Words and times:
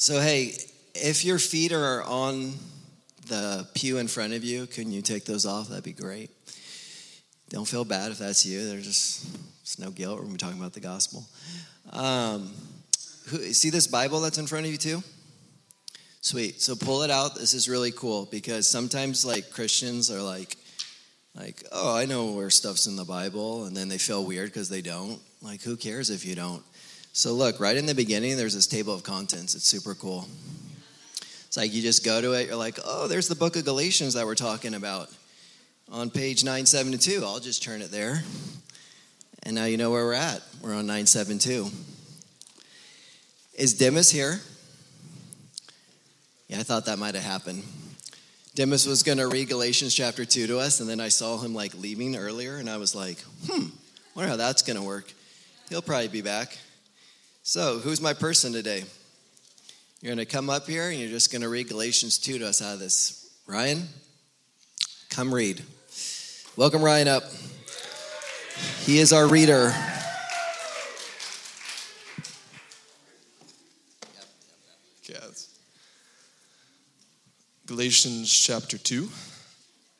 So, 0.00 0.20
hey, 0.20 0.52
if 0.94 1.24
your 1.24 1.40
feet 1.40 1.72
are 1.72 2.04
on 2.04 2.54
the 3.26 3.66
pew 3.74 3.98
in 3.98 4.06
front 4.06 4.32
of 4.32 4.44
you, 4.44 4.68
can 4.68 4.92
you 4.92 5.02
take 5.02 5.24
those 5.24 5.44
off? 5.44 5.70
That'd 5.70 5.82
be 5.82 5.92
great. 5.92 6.30
Don't 7.48 7.66
feel 7.66 7.84
bad 7.84 8.12
if 8.12 8.18
that's 8.18 8.46
you. 8.46 8.64
There's 8.68 8.86
just 8.86 9.80
no 9.80 9.90
guilt. 9.90 10.20
When 10.20 10.30
we're 10.30 10.36
talking 10.36 10.60
about 10.60 10.72
the 10.72 10.78
gospel. 10.78 11.26
Um, 11.92 12.52
who, 13.26 13.38
see 13.52 13.70
this 13.70 13.88
Bible 13.88 14.20
that's 14.20 14.38
in 14.38 14.46
front 14.46 14.66
of 14.66 14.70
you 14.70 14.78
too? 14.78 15.02
Sweet. 16.20 16.60
So 16.60 16.76
pull 16.76 17.02
it 17.02 17.10
out. 17.10 17.34
This 17.34 17.52
is 17.52 17.68
really 17.68 17.90
cool 17.90 18.28
because 18.30 18.70
sometimes 18.70 19.26
like 19.26 19.50
Christians 19.50 20.12
are 20.12 20.22
like, 20.22 20.54
like, 21.34 21.64
oh, 21.72 21.96
I 21.96 22.06
know 22.06 22.26
where 22.26 22.50
stuff's 22.50 22.86
in 22.86 22.94
the 22.94 23.04
Bible, 23.04 23.64
and 23.64 23.76
then 23.76 23.88
they 23.88 23.98
feel 23.98 24.24
weird 24.24 24.50
because 24.50 24.68
they 24.68 24.80
don't. 24.80 25.20
Like, 25.42 25.60
who 25.62 25.76
cares 25.76 26.08
if 26.08 26.24
you 26.24 26.36
don't? 26.36 26.62
So 27.18 27.32
look, 27.32 27.58
right 27.58 27.76
in 27.76 27.84
the 27.84 27.96
beginning, 27.96 28.36
there's 28.36 28.54
this 28.54 28.68
table 28.68 28.94
of 28.94 29.02
contents. 29.02 29.56
It's 29.56 29.64
super 29.64 29.96
cool. 29.96 30.28
It's 31.48 31.56
like 31.56 31.74
you 31.74 31.82
just 31.82 32.04
go 32.04 32.20
to 32.20 32.34
it, 32.34 32.46
you're 32.46 32.54
like, 32.54 32.78
oh, 32.84 33.08
there's 33.08 33.26
the 33.26 33.34
book 33.34 33.56
of 33.56 33.64
Galatians 33.64 34.14
that 34.14 34.24
we're 34.24 34.36
talking 34.36 34.72
about 34.72 35.08
on 35.90 36.10
page 36.10 36.44
972. 36.44 37.24
I'll 37.24 37.40
just 37.40 37.60
turn 37.60 37.82
it 37.82 37.90
there. 37.90 38.22
And 39.42 39.56
now 39.56 39.64
you 39.64 39.76
know 39.76 39.90
where 39.90 40.04
we're 40.04 40.12
at. 40.12 40.42
We're 40.62 40.76
on 40.76 40.86
972. 40.86 41.66
Is 43.54 43.74
Demas 43.74 44.12
here? 44.12 44.38
Yeah, 46.46 46.60
I 46.60 46.62
thought 46.62 46.84
that 46.84 47.00
might 47.00 47.16
have 47.16 47.24
happened. 47.24 47.64
Demas 48.54 48.86
was 48.86 49.02
going 49.02 49.18
to 49.18 49.26
read 49.26 49.48
Galatians 49.48 49.92
chapter 49.92 50.24
2 50.24 50.46
to 50.46 50.60
us, 50.60 50.78
and 50.78 50.88
then 50.88 51.00
I 51.00 51.08
saw 51.08 51.36
him 51.38 51.52
like 51.52 51.74
leaving 51.74 52.14
earlier, 52.14 52.58
and 52.58 52.70
I 52.70 52.76
was 52.76 52.94
like, 52.94 53.18
hmm, 53.44 53.70
wonder 54.14 54.30
how 54.30 54.36
that's 54.36 54.62
going 54.62 54.76
to 54.76 54.84
work. 54.84 55.12
He'll 55.68 55.82
probably 55.82 56.06
be 56.06 56.22
back. 56.22 56.56
So, 57.50 57.78
who's 57.78 58.02
my 58.02 58.12
person 58.12 58.52
today? 58.52 58.84
You're 60.02 60.14
going 60.14 60.18
to 60.18 60.30
come 60.30 60.50
up 60.50 60.66
here 60.66 60.90
and 60.90 61.00
you're 61.00 61.08
just 61.08 61.32
going 61.32 61.40
to 61.40 61.48
read 61.48 61.70
Galatians 61.70 62.18
2 62.18 62.40
to 62.40 62.46
us 62.46 62.60
out 62.60 62.74
of 62.74 62.78
this. 62.78 63.34
Ryan, 63.46 63.88
come 65.08 65.32
read. 65.32 65.62
Welcome 66.56 66.82
Ryan 66.82 67.08
up. 67.08 67.22
He 68.80 68.98
is 68.98 69.14
our 69.14 69.26
reader. 69.26 69.72
Galatians 77.64 78.30
chapter 78.30 78.76
2. 78.76 79.08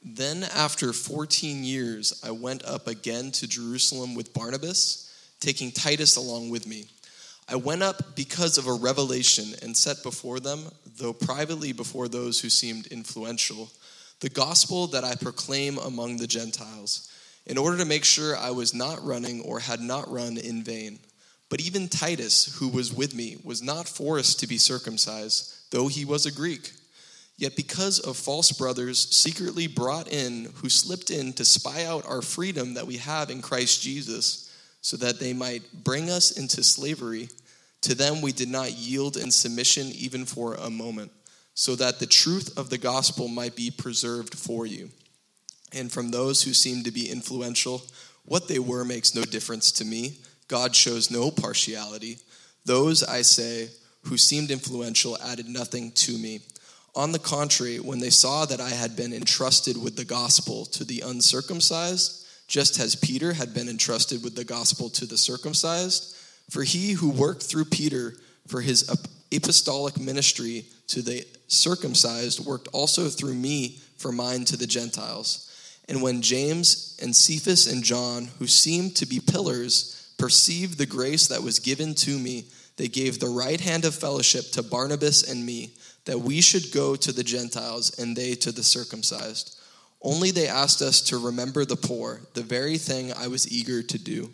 Then, 0.05 0.45
after 0.55 0.93
14 0.93 1.65
years, 1.65 2.21
I 2.23 2.31
went 2.31 2.63
up 2.67 2.87
again 2.87 3.31
to 3.31 3.49
Jerusalem 3.49 4.15
with 4.15 4.35
Barnabas, 4.35 5.35
taking 5.41 5.73
Titus 5.73 6.17
along 6.17 6.51
with 6.51 6.67
me. 6.67 6.89
I 7.51 7.57
went 7.57 7.83
up 7.83 8.15
because 8.15 8.59
of 8.59 8.67
a 8.67 8.73
revelation 8.75 9.55
and 9.63 9.75
set 9.75 10.03
before 10.03 10.39
them, 10.39 10.65
though 10.99 11.15
privately 11.15 11.73
before 11.73 12.07
those 12.07 12.41
who 12.41 12.51
seemed 12.51 12.89
influential, 12.89 13.71
the 14.21 14.29
gospel 14.29 14.87
that 14.89 15.05
I 15.05 15.15
proclaim 15.15 15.79
among 15.79 16.19
the 16.19 16.27
Gentiles, 16.27 17.11
in 17.47 17.57
order 17.57 17.79
to 17.79 17.87
make 17.87 18.05
sure 18.05 18.37
I 18.37 18.51
was 18.51 18.75
not 18.75 19.03
running 19.03 19.41
or 19.41 19.61
had 19.61 19.81
not 19.81 20.11
run 20.11 20.37
in 20.37 20.63
vain. 20.63 20.99
But 21.49 21.63
even 21.63 21.89
Titus, 21.89 22.55
who 22.59 22.69
was 22.69 22.93
with 22.93 23.15
me, 23.15 23.39
was 23.43 23.63
not 23.63 23.89
forced 23.89 24.41
to 24.41 24.47
be 24.47 24.59
circumcised, 24.59 25.71
though 25.71 25.89
he 25.89 26.05
was 26.05 26.27
a 26.27 26.33
Greek. 26.33 26.73
Yet 27.39 27.57
because 27.57 27.99
of 28.01 28.19
false 28.19 28.53
brothers 28.53 29.09
secretly 29.09 29.69
brought 29.69 30.09
in, 30.09 30.53
who 30.57 30.69
slipped 30.69 31.09
in 31.09 31.33
to 31.35 31.45
spy 31.47 31.87
out 31.87 32.05
our 32.05 32.21
freedom 32.21 32.75
that 32.75 32.87
we 32.87 32.97
have 32.97 33.31
in 33.31 33.41
Christ 33.41 33.81
Jesus, 33.81 34.48
so 34.81 34.97
that 34.97 35.21
they 35.21 35.33
might 35.33 35.63
bring 35.85 36.11
us 36.11 36.31
into 36.31 36.63
slavery. 36.63 37.29
To 37.83 37.95
them 37.95 38.21
we 38.21 38.33
did 38.33 38.49
not 38.49 38.73
yield 38.73 39.17
in 39.17 39.31
submission 39.31 39.89
even 39.89 40.25
for 40.25 40.55
a 40.55 40.71
moment, 40.71 41.13
so 41.55 41.77
that 41.77 41.99
the 41.99 42.07
truth 42.07 42.57
of 42.59 42.71
the 42.71 42.79
gospel 42.79 43.29
might 43.29 43.57
be 43.57 43.71
preserved 43.71 44.35
for 44.35 44.67
you. 44.67 44.91
And 45.73 45.93
from 45.93 46.11
those 46.11 46.43
who 46.43 46.55
seem 46.55 46.85
to 46.85 46.91
be 46.91 47.11
influential, 47.11 47.83
what 48.25 48.49
they 48.49 48.59
were 48.59 48.85
makes 48.85 49.15
no 49.15 49.23
difference 49.23 49.73
to 49.73 49.85
me. 49.85 50.19
God 50.49 50.75
shows 50.75 51.11
no 51.11 51.31
partiality. 51.31 52.19
Those, 52.65 53.03
I 53.03 53.23
say, 53.23 53.69
who 54.05 54.17
seemed 54.17 54.51
influential 54.51 55.19
added 55.23 55.49
nothing 55.49 55.93
to 55.93 56.17
me. 56.17 56.41
On 56.95 57.13
the 57.13 57.19
contrary, 57.19 57.79
when 57.79 58.01
they 58.01 58.11
saw 58.11 58.45
that 58.47 58.61
I 58.61 58.71
had 58.71 58.97
been 58.97 59.13
entrusted 59.13 59.81
with 59.81 59.97
the 59.97 60.05
gospel 60.05 60.65
to 60.67 60.85
the 60.85 61.03
uncircumcised, 61.03 62.18
just 62.49 62.81
as 62.81 62.97
Peter 62.97 63.35
had 63.35 63.55
been 63.55 63.69
entrusted 63.69 64.25
with 64.25 64.35
the 64.35 64.45
gospel 64.45 64.89
to 64.91 65.07
the 65.07 65.19
circumcised. 65.19 66.17
For 66.51 66.65
he 66.65 66.93
who 66.93 67.11
worked 67.11 67.43
through 67.43 67.67
Peter 67.67 68.15
for 68.47 68.63
his 68.63 68.91
apostolic 69.31 70.01
ministry 70.01 70.65
to 70.89 71.03
the 71.03 71.27
circumcised 71.47 72.45
worked 72.45 72.69
also 72.73 73.09
through 73.09 73.35
me 73.35 73.79
for 73.99 74.11
mine 74.11 74.47
to 74.47 74.57
the 74.57 74.67
Gentiles. 74.67 75.45
And 75.89 76.03
when 76.03 76.23
James 76.23 76.99
and 77.03 77.15
Cephas 77.15 77.71
and 77.71 77.85
John, 77.85 78.29
who 78.39 78.47
seemed 78.47 78.97
to 78.97 79.07
be 79.07 79.21
pillars, 79.21 80.13
perceived 80.19 80.79
the 80.79 80.87
grace 80.87 81.29
that 81.29 81.43
was 81.43 81.59
given 81.59 81.95
to 81.97 82.19
me, 82.19 82.47
they 82.77 82.89
gave 82.89 83.19
the 83.19 83.29
right 83.29 83.61
hand 83.61 83.85
of 83.85 83.95
fellowship 83.95 84.51
to 84.53 84.63
Barnabas 84.63 85.31
and 85.31 85.45
me, 85.45 85.73
that 86.05 86.21
we 86.21 86.41
should 86.41 86.73
go 86.73 86.97
to 86.97 87.13
the 87.13 87.25
Gentiles 87.25 87.99
and 87.99 88.17
they 88.17 88.35
to 88.37 88.53
the 88.53 88.63
circumcised. 88.63 89.58
Only 90.01 90.31
they 90.31 90.47
asked 90.47 90.81
us 90.81 91.01
to 91.03 91.19
remember 91.19 91.65
the 91.65 91.77
poor, 91.77 92.21
the 92.35 92.43
very 92.43 92.79
thing 92.79 93.13
I 93.13 93.29
was 93.29 93.51
eager 93.51 93.83
to 93.83 93.99
do. 93.99 94.31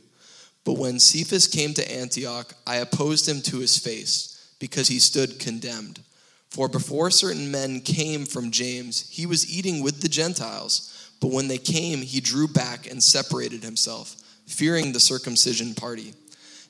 But 0.64 0.78
when 0.78 0.98
Cephas 0.98 1.46
came 1.46 1.74
to 1.74 1.92
Antioch, 1.92 2.54
I 2.66 2.76
opposed 2.76 3.28
him 3.28 3.40
to 3.42 3.58
his 3.58 3.78
face, 3.78 4.54
because 4.58 4.88
he 4.88 4.98
stood 4.98 5.38
condemned. 5.38 6.00
For 6.48 6.68
before 6.68 7.10
certain 7.10 7.50
men 7.50 7.80
came 7.80 8.26
from 8.26 8.50
James, 8.50 9.08
he 9.10 9.26
was 9.26 9.50
eating 9.50 9.82
with 9.82 10.00
the 10.00 10.08
Gentiles. 10.08 11.10
But 11.20 11.32
when 11.32 11.48
they 11.48 11.58
came, 11.58 12.02
he 12.02 12.20
drew 12.20 12.46
back 12.46 12.90
and 12.90 13.02
separated 13.02 13.62
himself, 13.62 14.16
fearing 14.46 14.92
the 14.92 15.00
circumcision 15.00 15.74
party. 15.74 16.14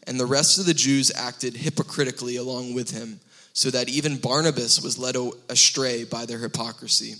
And 0.06 0.18
the 0.18 0.26
rest 0.26 0.58
of 0.58 0.66
the 0.66 0.74
Jews 0.74 1.12
acted 1.14 1.56
hypocritically 1.56 2.36
along 2.36 2.74
with 2.74 2.90
him, 2.90 3.20
so 3.52 3.70
that 3.70 3.88
even 3.88 4.16
Barnabas 4.16 4.80
was 4.80 4.98
led 4.98 5.16
astray 5.48 6.04
by 6.04 6.26
their 6.26 6.38
hypocrisy. 6.38 7.16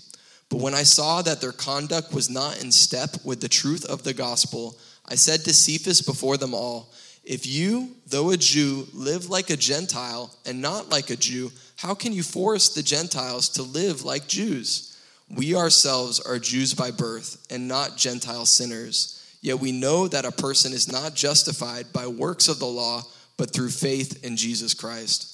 But 0.48 0.60
when 0.60 0.74
I 0.74 0.82
saw 0.82 1.22
that 1.22 1.40
their 1.40 1.52
conduct 1.52 2.12
was 2.12 2.30
not 2.30 2.62
in 2.62 2.70
step 2.70 3.16
with 3.24 3.40
the 3.40 3.48
truth 3.48 3.84
of 3.84 4.02
the 4.02 4.14
gospel, 4.14 4.78
I 5.06 5.14
said 5.16 5.40
to 5.44 5.54
Cephas 5.54 6.02
before 6.02 6.36
them 6.36 6.54
all, 6.54 6.92
If 7.24 7.46
you, 7.46 7.96
though 8.06 8.30
a 8.30 8.36
Jew, 8.36 8.86
live 8.92 9.30
like 9.30 9.50
a 9.50 9.56
Gentile 9.56 10.34
and 10.46 10.60
not 10.60 10.90
like 10.90 11.10
a 11.10 11.16
Jew, 11.16 11.50
how 11.76 11.94
can 11.94 12.12
you 12.12 12.22
force 12.22 12.68
the 12.68 12.82
Gentiles 12.82 13.48
to 13.50 13.62
live 13.62 14.04
like 14.04 14.28
Jews? 14.28 14.96
We 15.30 15.56
ourselves 15.56 16.20
are 16.20 16.38
Jews 16.38 16.74
by 16.74 16.90
birth 16.90 17.46
and 17.50 17.66
not 17.66 17.96
Gentile 17.96 18.46
sinners. 18.46 19.20
Yet 19.40 19.58
we 19.58 19.72
know 19.72 20.08
that 20.08 20.24
a 20.24 20.32
person 20.32 20.72
is 20.72 20.90
not 20.90 21.14
justified 21.14 21.92
by 21.92 22.06
works 22.06 22.48
of 22.48 22.58
the 22.58 22.66
law, 22.66 23.02
but 23.36 23.50
through 23.50 23.70
faith 23.70 24.24
in 24.24 24.36
Jesus 24.36 24.72
Christ. 24.74 25.33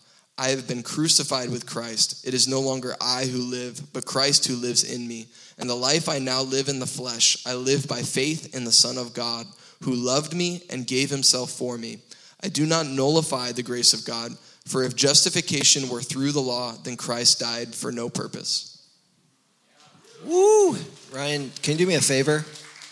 I 0.41 0.49
have 0.49 0.67
been 0.67 0.81
crucified 0.81 1.51
with 1.51 1.67
Christ. 1.67 2.27
It 2.27 2.33
is 2.33 2.47
no 2.47 2.61
longer 2.61 2.95
I 2.99 3.25
who 3.25 3.43
live, 3.43 3.93
but 3.93 4.07
Christ 4.07 4.47
who 4.47 4.55
lives 4.55 4.83
in 4.83 5.07
me. 5.07 5.27
And 5.59 5.69
the 5.69 5.75
life 5.75 6.09
I 6.09 6.17
now 6.17 6.41
live 6.41 6.67
in 6.67 6.79
the 6.79 6.87
flesh, 6.87 7.45
I 7.45 7.53
live 7.53 7.87
by 7.87 8.01
faith 8.01 8.55
in 8.55 8.63
the 8.63 8.71
Son 8.71 8.97
of 8.97 9.13
God, 9.13 9.45
who 9.83 9.93
loved 9.93 10.33
me 10.33 10.63
and 10.71 10.87
gave 10.87 11.11
himself 11.11 11.51
for 11.51 11.77
me. 11.77 11.99
I 12.43 12.47
do 12.47 12.65
not 12.65 12.87
nullify 12.87 13.51
the 13.51 13.61
grace 13.61 13.93
of 13.93 14.03
God, 14.03 14.31
for 14.65 14.81
if 14.81 14.95
justification 14.95 15.87
were 15.89 16.01
through 16.01 16.31
the 16.31 16.41
law, 16.41 16.73
then 16.73 16.97
Christ 16.97 17.39
died 17.39 17.75
for 17.75 17.91
no 17.91 18.09
purpose. 18.09 18.83
Woo! 20.25 20.75
Ryan, 21.13 21.51
can 21.61 21.73
you 21.73 21.85
do 21.85 21.87
me 21.87 21.93
a 21.93 22.01
favor? 22.01 22.45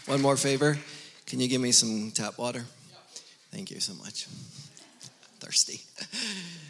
One 0.06 0.22
more 0.22 0.38
favor? 0.38 0.78
Can 1.26 1.40
you 1.40 1.48
give 1.48 1.62
me 1.62 1.72
some 1.72 2.12
tap 2.12 2.38
water? 2.38 2.66
Thank 3.50 3.72
you 3.72 3.80
so 3.80 3.96
much. 3.96 4.28
Thirsty. 5.40 5.82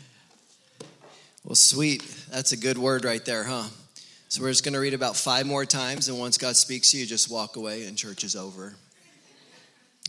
Well, 1.46 1.56
sweet. 1.56 2.04
That's 2.30 2.52
a 2.52 2.58
good 2.58 2.78
word 2.78 3.06
right 3.06 3.24
there, 3.24 3.46
huh? 3.46 3.68
So 4.28 4.42
we're 4.42 4.50
just 4.50 4.64
going 4.66 4.74
to 4.74 4.80
read 4.80 4.94
about 4.94 5.16
five 5.16 5.46
more 5.46 5.66
times, 5.66 6.10
and 6.10 6.20
once 6.20 6.38
God 6.38 6.58
speaks 6.58 6.92
to 6.92 6.98
you, 6.98 7.06
just 7.06 7.32
walk 7.32 7.56
away, 7.56 7.86
and 7.86 7.98
church 7.98 8.26
is 8.26 8.36
over. 8.36 8.76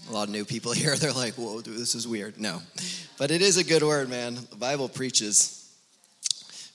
A 0.09 0.12
lot 0.12 0.25
of 0.25 0.31
new 0.31 0.44
people 0.44 0.73
here, 0.75 0.97
they're 0.97 1.12
like, 1.12 1.35
whoa, 1.35 1.61
dude, 1.61 1.79
this 1.79 1.94
is 1.94 2.06
weird. 2.06 2.41
No. 2.41 2.61
But 3.17 3.31
it 3.31 3.43
is 3.43 3.59
a 3.59 3.65
good 3.65 3.82
word, 3.82 4.11
man. 4.11 4.35
The 4.50 4.56
Bible 4.56 4.88
preaches. 4.88 5.56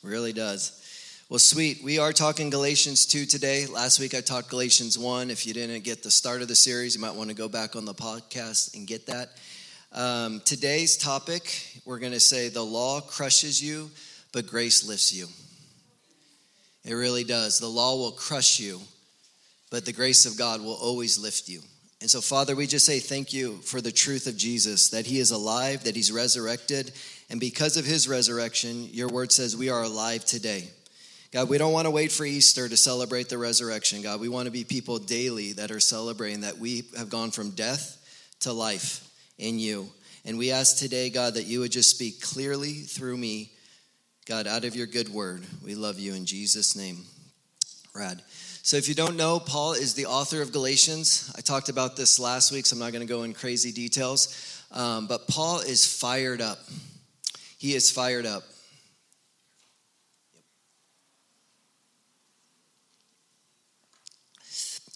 Really 0.02 0.31
does. 0.31 0.81
Well, 1.28 1.40
sweet. 1.40 1.84
We 1.84 2.00
are 2.00 2.13
talking 2.13 2.50
Galatians 2.50 3.06
2 3.07 3.25
today. 3.25 3.66
Last 3.66 4.00
week 4.00 4.16
I 4.16 4.22
talked 4.22 4.50
Galatians 4.50 4.98
1. 4.98 5.31
If 5.31 5.46
you 5.46 5.54
didn't 5.54 5.84
get 5.84 6.02
the 6.02 6.12
start 6.12 6.42
of 6.42 6.48
the 6.48 6.56
series, 6.56 6.96
you 6.96 7.02
might 7.02 7.16
want 7.16 7.30
to 7.30 7.36
go 7.36 7.50
back 7.50 7.75
on 7.75 7.84
the 7.84 7.94
podcast 7.94 8.74
and 8.75 8.88
get 8.88 9.07
that. 9.07 9.31
Um, 9.92 10.42
today's 10.46 10.96
topic, 10.98 11.81
we're 11.84 12.00
going 12.00 12.12
to 12.12 12.19
say 12.19 12.50
the 12.50 12.63
law 12.63 13.02
crushes 13.02 13.62
you, 13.62 13.90
but 14.35 14.47
grace 14.47 14.85
lifts 14.85 15.13
you. 15.13 15.27
It 16.83 16.93
really 16.93 17.23
does. 17.23 17.57
The 17.57 17.69
law 17.69 17.95
will 17.95 18.11
crush 18.11 18.59
you, 18.59 18.81
but 19.71 19.85
the 19.85 19.93
grace 19.93 20.25
of 20.25 20.37
God 20.37 20.59
will 20.59 20.73
always 20.73 21.17
lift 21.17 21.47
you. 21.47 21.61
And 22.01 22.11
so, 22.11 22.19
Father, 22.19 22.53
we 22.53 22.67
just 22.67 22.85
say 22.85 22.99
thank 22.99 23.31
you 23.31 23.59
for 23.59 23.79
the 23.79 23.93
truth 23.93 24.27
of 24.27 24.35
Jesus, 24.35 24.89
that 24.89 25.05
he 25.05 25.19
is 25.19 25.31
alive, 25.31 25.85
that 25.85 25.95
he's 25.95 26.11
resurrected. 26.11 26.91
And 27.29 27.39
because 27.39 27.77
of 27.77 27.85
his 27.85 28.09
resurrection, 28.09 28.89
your 28.91 29.07
word 29.07 29.31
says 29.31 29.55
we 29.55 29.69
are 29.69 29.83
alive 29.83 30.25
today. 30.25 30.67
God, 31.31 31.47
we 31.47 31.57
don't 31.57 31.71
want 31.71 31.85
to 31.85 31.91
wait 31.91 32.11
for 32.11 32.25
Easter 32.25 32.67
to 32.67 32.75
celebrate 32.75 33.29
the 33.29 33.37
resurrection, 33.37 34.01
God. 34.01 34.19
We 34.19 34.27
want 34.27 34.47
to 34.47 34.51
be 34.51 34.65
people 34.65 34.99
daily 34.99 35.53
that 35.53 35.71
are 35.71 35.79
celebrating 35.79 36.41
that 36.41 36.57
we 36.57 36.83
have 36.97 37.09
gone 37.09 37.31
from 37.31 37.51
death 37.51 37.97
to 38.41 38.51
life 38.51 39.09
in 39.37 39.59
you. 39.59 39.87
And 40.25 40.37
we 40.37 40.51
ask 40.51 40.75
today, 40.77 41.09
God, 41.09 41.35
that 41.35 41.45
you 41.45 41.61
would 41.61 41.71
just 41.71 41.89
speak 41.89 42.21
clearly 42.21 42.73
through 42.73 43.15
me, 43.15 43.51
God, 44.25 44.48
out 44.48 44.66
of 44.66 44.75
your 44.75 44.88
good 44.88 45.10
word. 45.10 45.44
We 45.63 45.75
love 45.75 46.00
you 46.00 46.16
in 46.16 46.25
Jesus' 46.25 46.75
name. 46.75 47.04
Rad. 47.94 48.24
So, 48.63 48.75
if 48.75 48.89
you 48.89 48.95
don't 48.95 49.18
know, 49.18 49.39
Paul 49.39 49.74
is 49.74 49.94
the 49.94 50.07
author 50.07 50.42
of 50.42 50.51
Galatians. 50.51 51.31
I 51.38 51.42
talked 51.42 51.69
about 51.69 51.95
this 51.95 52.19
last 52.19 52.51
week, 52.51 52.66
so 52.66 52.75
I'm 52.75 52.80
not 52.80 52.92
going 52.92 53.06
to 53.06 53.13
go 53.13 53.22
in 53.22 53.36
crazy 53.36 53.72
details. 53.72 54.66
Um, 54.72 55.06
but 55.06 55.27
Paul 55.27 55.60
is 55.60 55.86
fired 55.86 56.42
up. 56.42 56.57
He 57.60 57.75
is 57.75 57.92
fired 57.92 58.25
up. 58.25 58.42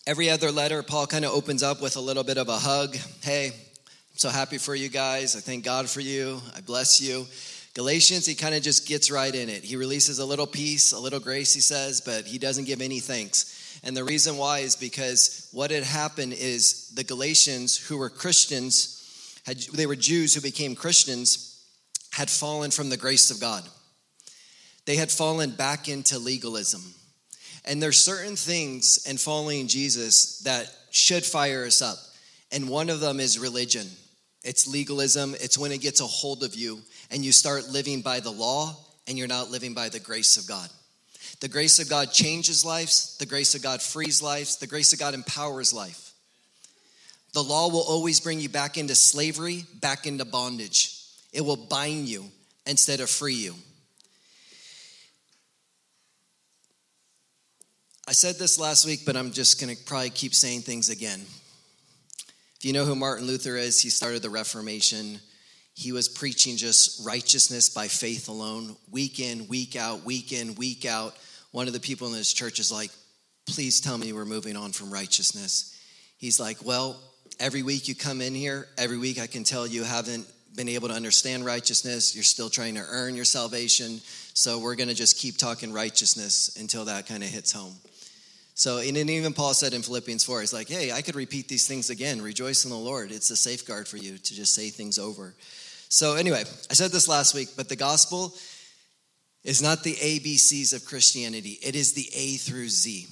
Every 0.08 0.32
other 0.32 0.52
letter, 0.52 0.82
Paul 0.82 1.06
kind 1.06 1.24
of 1.24 1.32
opens 1.34 1.62
up 1.62 1.84
with 1.84 1.98
a 1.98 2.02
little 2.02 2.24
bit 2.24 2.40
of 2.40 2.50
a 2.50 2.58
hug. 2.58 2.96
Hey, 3.22 3.50
I'm 3.50 4.18
so 4.18 4.30
happy 4.30 4.58
for 4.58 4.74
you 4.74 4.90
guys. 4.90 5.36
I 5.36 5.40
thank 5.40 5.64
God 5.64 5.88
for 5.88 6.02
you. 6.02 6.42
I 6.56 6.62
bless 6.62 7.00
you. 7.00 7.28
Galatians, 7.76 8.26
he 8.26 8.36
kind 8.36 8.56
of 8.56 8.64
just 8.64 8.88
gets 8.88 9.12
right 9.12 9.34
in 9.34 9.48
it. 9.48 9.64
He 9.64 9.76
releases 9.76 10.20
a 10.20 10.26
little 10.26 10.48
peace, 10.48 10.92
a 10.92 11.00
little 11.00 11.20
grace, 11.20 11.54
he 11.54 11.62
says, 11.62 12.02
but 12.02 12.26
he 12.26 12.38
doesn't 12.38 12.66
give 12.66 12.82
any 12.82 13.00
thanks. 13.00 13.80
And 13.84 13.96
the 13.96 14.04
reason 14.04 14.38
why 14.38 14.60
is 14.60 14.76
because 14.76 15.48
what 15.52 15.72
had 15.72 15.84
happened 15.84 16.34
is 16.34 16.90
the 16.96 17.04
Galatians, 17.04 17.78
who 17.78 17.98
were 17.98 18.10
Christians, 18.10 18.96
had, 19.46 19.58
they 19.74 19.86
were 19.86 19.96
Jews 19.96 20.34
who 20.34 20.42
became 20.42 20.76
Christians, 20.76 21.64
had 22.12 22.30
fallen 22.30 22.72
from 22.72 22.90
the 22.90 22.98
grace 22.98 23.32
of 23.32 23.40
God. 23.40 23.64
They 24.86 24.96
had 24.96 25.12
fallen 25.12 25.52
back 25.52 25.88
into 25.88 26.18
legalism. 26.18 26.82
And 27.66 27.82
there's 27.82 28.04
certain 28.04 28.36
things 28.36 29.06
in 29.08 29.18
following 29.18 29.68
Jesus 29.68 30.40
that 30.40 30.74
should 30.92 31.24
fire 31.24 31.66
us 31.66 31.82
up. 31.82 31.98
And 32.52 32.68
one 32.68 32.90
of 32.90 33.00
them 33.00 33.20
is 33.20 33.38
religion. 33.38 33.88
It's 34.44 34.68
legalism. 34.68 35.36
It's 35.40 35.58
when 35.58 35.72
it 35.72 35.82
gets 35.82 36.02
a 36.02 36.08
hold 36.08 36.44
of 36.44 36.56
you 36.56 36.80
and 37.12 37.24
you 37.24 37.32
start 37.32 37.70
living 37.70 38.02
by 38.02 38.20
the 38.20 38.32
law 38.32 38.76
and 39.08 39.18
you're 39.18 39.28
not 39.28 39.50
living 39.50 39.74
by 39.74 39.90
the 39.90 40.00
grace 40.00 40.38
of 40.38 40.48
God. 40.48 40.70
The 41.42 41.48
grace 41.48 41.80
of 41.80 41.90
God 41.90 42.12
changes 42.12 42.66
lives, 42.66 43.18
the 43.18 43.26
grace 43.26 43.56
of 43.56 43.64
God 43.64 43.82
frees 43.82 44.22
lives, 44.22 44.58
the 44.58 44.68
grace 44.68 44.94
of 44.94 45.00
God 45.00 45.14
empowers 45.14 45.74
life. 45.74 46.12
The 47.34 47.44
law 47.44 47.70
will 47.70 47.84
always 47.88 48.20
bring 48.20 48.40
you 48.40 48.50
back 48.50 48.78
into 48.78 48.96
slavery, 48.96 49.66
back 49.80 50.08
into 50.08 50.26
bondage. 50.26 50.96
It 51.32 51.42
will 51.42 51.56
bind 51.56 52.08
you 52.08 52.26
instead 52.66 53.00
of 53.00 53.10
free 53.10 53.36
you. 53.36 53.56
I 58.08 58.12
said 58.14 58.40
this 58.40 58.58
last 58.58 58.88
week, 58.88 59.02
but 59.06 59.16
I'm 59.16 59.32
just 59.32 59.62
going 59.62 59.76
to 59.76 59.84
probably 59.84 60.10
keep 60.10 60.34
saying 60.34 60.62
things 60.62 60.90
again. 60.90 61.20
If 62.58 62.66
you 62.66 62.74
know 62.74 62.84
who 62.84 62.96
Martin 62.96 63.28
Luther 63.28 63.56
is, 63.56 63.80
he 63.80 63.92
started 63.92 64.24
the 64.24 64.32
Reformation. 64.32 65.20
He 65.80 65.92
was 65.92 66.10
preaching 66.10 66.58
just 66.58 67.06
righteousness 67.06 67.70
by 67.70 67.88
faith 67.88 68.28
alone, 68.28 68.76
week 68.92 69.20
in, 69.20 69.48
week 69.48 69.76
out, 69.76 70.04
week 70.04 70.34
in, 70.34 70.56
week 70.56 70.86
out 70.86 71.16
one 71.52 71.68
of 71.68 71.74
the 71.74 71.80
people 71.80 72.08
in 72.08 72.14
his 72.14 72.32
church 72.32 72.60
is 72.60 72.72
like, 72.72 72.92
please 73.48 73.82
tell 73.82 73.98
me 73.98 74.14
we're 74.14 74.26
moving 74.26 74.56
on 74.56 74.72
from 74.72 74.92
righteousness. 74.92 75.76
He's 76.18 76.40
like, 76.40 76.64
well, 76.64 77.00
every 77.40 77.64
week 77.64 77.88
you 77.88 77.96
come 77.96 78.22
in 78.22 78.36
here, 78.36 78.68
every 78.78 78.98
week 78.98 79.20
I 79.20 79.28
can 79.28 79.44
tell 79.44 79.66
you 79.66 79.84
haven't 79.84 80.28
been 80.56 80.70
able 80.70 80.90
to 80.90 80.94
understand 80.94 81.46
righteousness. 81.46 82.14
You're 82.16 82.24
still 82.24 82.50
trying 82.50 82.76
to 82.76 82.84
earn 82.88 83.16
your 83.16 83.26
salvation. 83.26 84.02
So 84.34 84.60
we're 84.60 84.76
going 84.76 84.90
to 84.90 84.96
just 84.96 85.18
keep 85.18 85.38
talking 85.38 85.74
righteousness 85.74 86.56
until 86.60 86.86
that 86.86 87.08
kind 87.08 87.24
of 87.24 87.30
hits 87.30 87.52
home. 87.52 87.76
So, 88.54 88.80
and 88.80 88.98
even 88.98 89.32
Paul 89.32 89.54
said 89.54 89.74
in 89.74 89.82
Philippians 89.82 90.26
4, 90.26 90.42
he's 90.42 90.54
like, 90.54 90.68
hey, 90.68 90.92
I 90.92 91.02
could 91.02 91.16
repeat 91.16 91.48
these 91.48 91.66
things 91.66 91.90
again. 91.90 92.22
Rejoice 92.22 92.66
in 92.66 92.72
the 92.72 92.78
Lord. 92.78 93.10
It's 93.10 93.30
a 93.30 93.38
safeguard 93.38 93.88
for 93.88 93.96
you 93.96 94.18
to 94.18 94.36
just 94.36 94.54
say 94.54 94.70
things 94.70 95.00
over. 95.00 95.34
So, 95.90 96.16
anyway, 96.16 96.44
I 96.70 96.74
said 96.74 96.92
this 96.92 97.08
last 97.08 97.34
week, 97.34 97.50
but 97.58 97.68
the 97.68 97.76
gospel 97.76 98.34
is 99.44 99.62
not 99.62 99.84
the 99.84 99.96
ABCs 99.96 100.74
of 100.74 100.86
Christianity, 100.86 101.60
it 101.64 101.76
is 101.76 101.94
the 101.94 102.08
A 102.14 102.38
through 102.38 102.70
Z. 102.70 103.08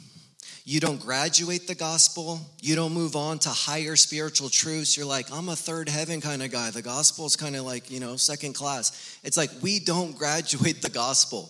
You 0.64 0.82
don't 0.82 1.00
graduate 1.00 1.66
the 1.66 1.76
gospel. 1.76 2.42
You 2.62 2.76
don't 2.76 2.94
move 2.94 3.16
on 3.16 3.40
to 3.40 3.50
higher 3.50 3.96
spiritual 3.96 4.50
truths. 4.50 4.98
You're 4.98 5.06
like, 5.06 5.32
I'm 5.32 5.48
a 5.48 5.56
third 5.56 5.88
heaven 5.88 6.20
kind 6.20 6.44
of 6.44 6.52
guy. 6.52 6.72
The 6.72 6.82
gospel 6.82 7.26
is 7.26 7.38
kind 7.38 7.56
of 7.56 7.64
like, 7.64 7.90
you 7.90 8.02
know, 8.02 8.18
second 8.18 8.52
class. 8.52 9.18
It's 9.24 9.38
like 9.38 9.50
we 9.62 9.80
don't 9.80 10.18
graduate 10.18 10.82
the 10.82 10.90
gospel. 10.90 11.50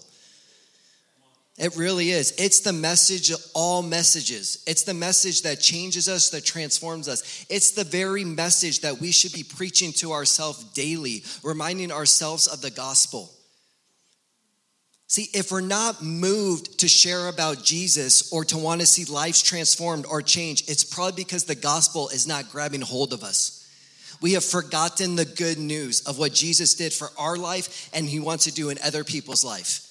It 1.57 1.75
really 1.75 2.11
is. 2.11 2.35
It's 2.37 2.59
the 2.59 2.73
message 2.73 3.31
of 3.31 3.43
all 3.55 3.81
messages. 3.81 4.63
It's 4.67 4.83
the 4.83 4.93
message 4.93 5.41
that 5.41 5.59
changes 5.59 6.07
us, 6.07 6.29
that 6.29 6.45
transforms 6.45 7.07
us. 7.07 7.45
It's 7.49 7.71
the 7.71 7.83
very 7.83 8.23
message 8.23 8.81
that 8.81 8.99
we 9.01 9.11
should 9.11 9.33
be 9.33 9.43
preaching 9.43 9.91
to 9.93 10.11
ourselves 10.11 10.63
daily, 10.65 11.23
reminding 11.41 11.91
ourselves 11.91 12.45
of 12.45 12.61
the 12.61 12.69
gospel. 12.69 13.31
See, 15.07 15.29
if 15.33 15.51
we're 15.51 15.61
not 15.61 16.03
moved 16.03 16.81
to 16.81 16.87
share 16.87 17.27
about 17.27 17.63
Jesus 17.63 18.31
or 18.31 18.43
to 18.45 18.57
want 18.57 18.81
to 18.81 18.87
see 18.87 19.05
lives 19.05 19.41
transformed 19.41 20.05
or 20.05 20.21
changed, 20.21 20.69
it's 20.69 20.83
probably 20.83 21.23
because 21.23 21.45
the 21.45 21.55
gospel 21.55 22.09
is 22.09 22.27
not 22.27 22.51
grabbing 22.51 22.81
hold 22.81 23.13
of 23.13 23.23
us. 23.23 23.67
We 24.21 24.33
have 24.33 24.45
forgotten 24.45 25.15
the 25.15 25.25
good 25.25 25.57
news 25.57 26.01
of 26.01 26.19
what 26.19 26.33
Jesus 26.33 26.75
did 26.75 26.93
for 26.93 27.09
our 27.17 27.35
life 27.35 27.89
and 27.93 28.05
he 28.05 28.19
wants 28.19 28.43
to 28.43 28.51
do 28.51 28.69
in 28.69 28.77
other 28.83 29.03
people's 29.03 29.43
life. 29.43 29.86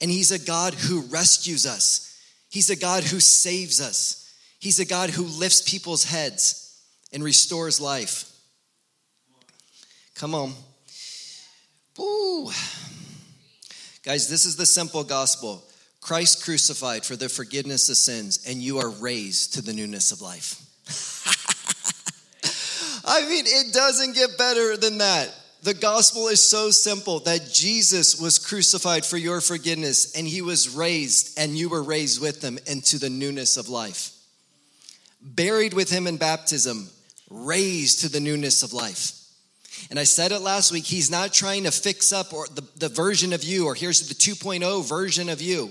And 0.00 0.10
he's 0.10 0.30
a 0.30 0.38
God 0.38 0.74
who 0.74 1.02
rescues 1.02 1.66
us. 1.66 2.04
He's 2.50 2.70
a 2.70 2.76
God 2.76 3.04
who 3.04 3.20
saves 3.20 3.80
us. 3.80 4.32
He's 4.60 4.80
a 4.80 4.84
God 4.84 5.10
who 5.10 5.24
lifts 5.24 5.68
people's 5.68 6.04
heads 6.04 6.82
and 7.12 7.22
restores 7.22 7.80
life. 7.80 8.24
Come 10.14 10.34
on. 10.34 10.54
Ooh. 11.98 12.50
Guys, 14.02 14.28
this 14.28 14.44
is 14.44 14.56
the 14.56 14.66
simple 14.66 15.04
gospel 15.04 15.64
Christ 16.00 16.44
crucified 16.44 17.04
for 17.04 17.16
the 17.16 17.28
forgiveness 17.28 17.88
of 17.88 17.96
sins, 17.96 18.44
and 18.46 18.62
you 18.62 18.78
are 18.78 18.88
raised 18.88 19.54
to 19.54 19.62
the 19.62 19.72
newness 19.72 20.12
of 20.12 20.22
life. 20.22 20.64
I 23.04 23.28
mean, 23.28 23.44
it 23.46 23.74
doesn't 23.74 24.14
get 24.14 24.38
better 24.38 24.76
than 24.76 24.98
that. 24.98 25.34
The 25.62 25.74
gospel 25.74 26.28
is 26.28 26.40
so 26.40 26.70
simple 26.70 27.18
that 27.20 27.50
Jesus 27.52 28.20
was 28.20 28.38
crucified 28.38 29.04
for 29.04 29.16
your 29.16 29.40
forgiveness, 29.40 30.14
and 30.14 30.26
he 30.26 30.40
was 30.40 30.74
raised, 30.74 31.38
and 31.38 31.58
you 31.58 31.68
were 31.68 31.82
raised 31.82 32.20
with 32.20 32.42
him 32.42 32.58
into 32.66 32.98
the 32.98 33.10
newness 33.10 33.56
of 33.56 33.68
life. 33.68 34.12
Buried 35.20 35.74
with 35.74 35.90
him 35.90 36.06
in 36.06 36.16
baptism, 36.16 36.88
raised 37.28 38.00
to 38.02 38.08
the 38.08 38.20
newness 38.20 38.62
of 38.62 38.72
life. 38.72 39.12
And 39.90 39.98
I 39.98 40.04
said 40.04 40.30
it 40.30 40.40
last 40.40 40.70
week, 40.70 40.84
he's 40.84 41.10
not 41.10 41.32
trying 41.32 41.64
to 41.64 41.72
fix 41.72 42.12
up 42.12 42.32
or 42.32 42.46
the, 42.48 42.62
the 42.76 42.88
version 42.88 43.32
of 43.32 43.42
you, 43.42 43.66
or 43.66 43.74
here's 43.74 44.08
the 44.08 44.14
2.0 44.14 44.88
version 44.88 45.28
of 45.28 45.42
you. 45.42 45.70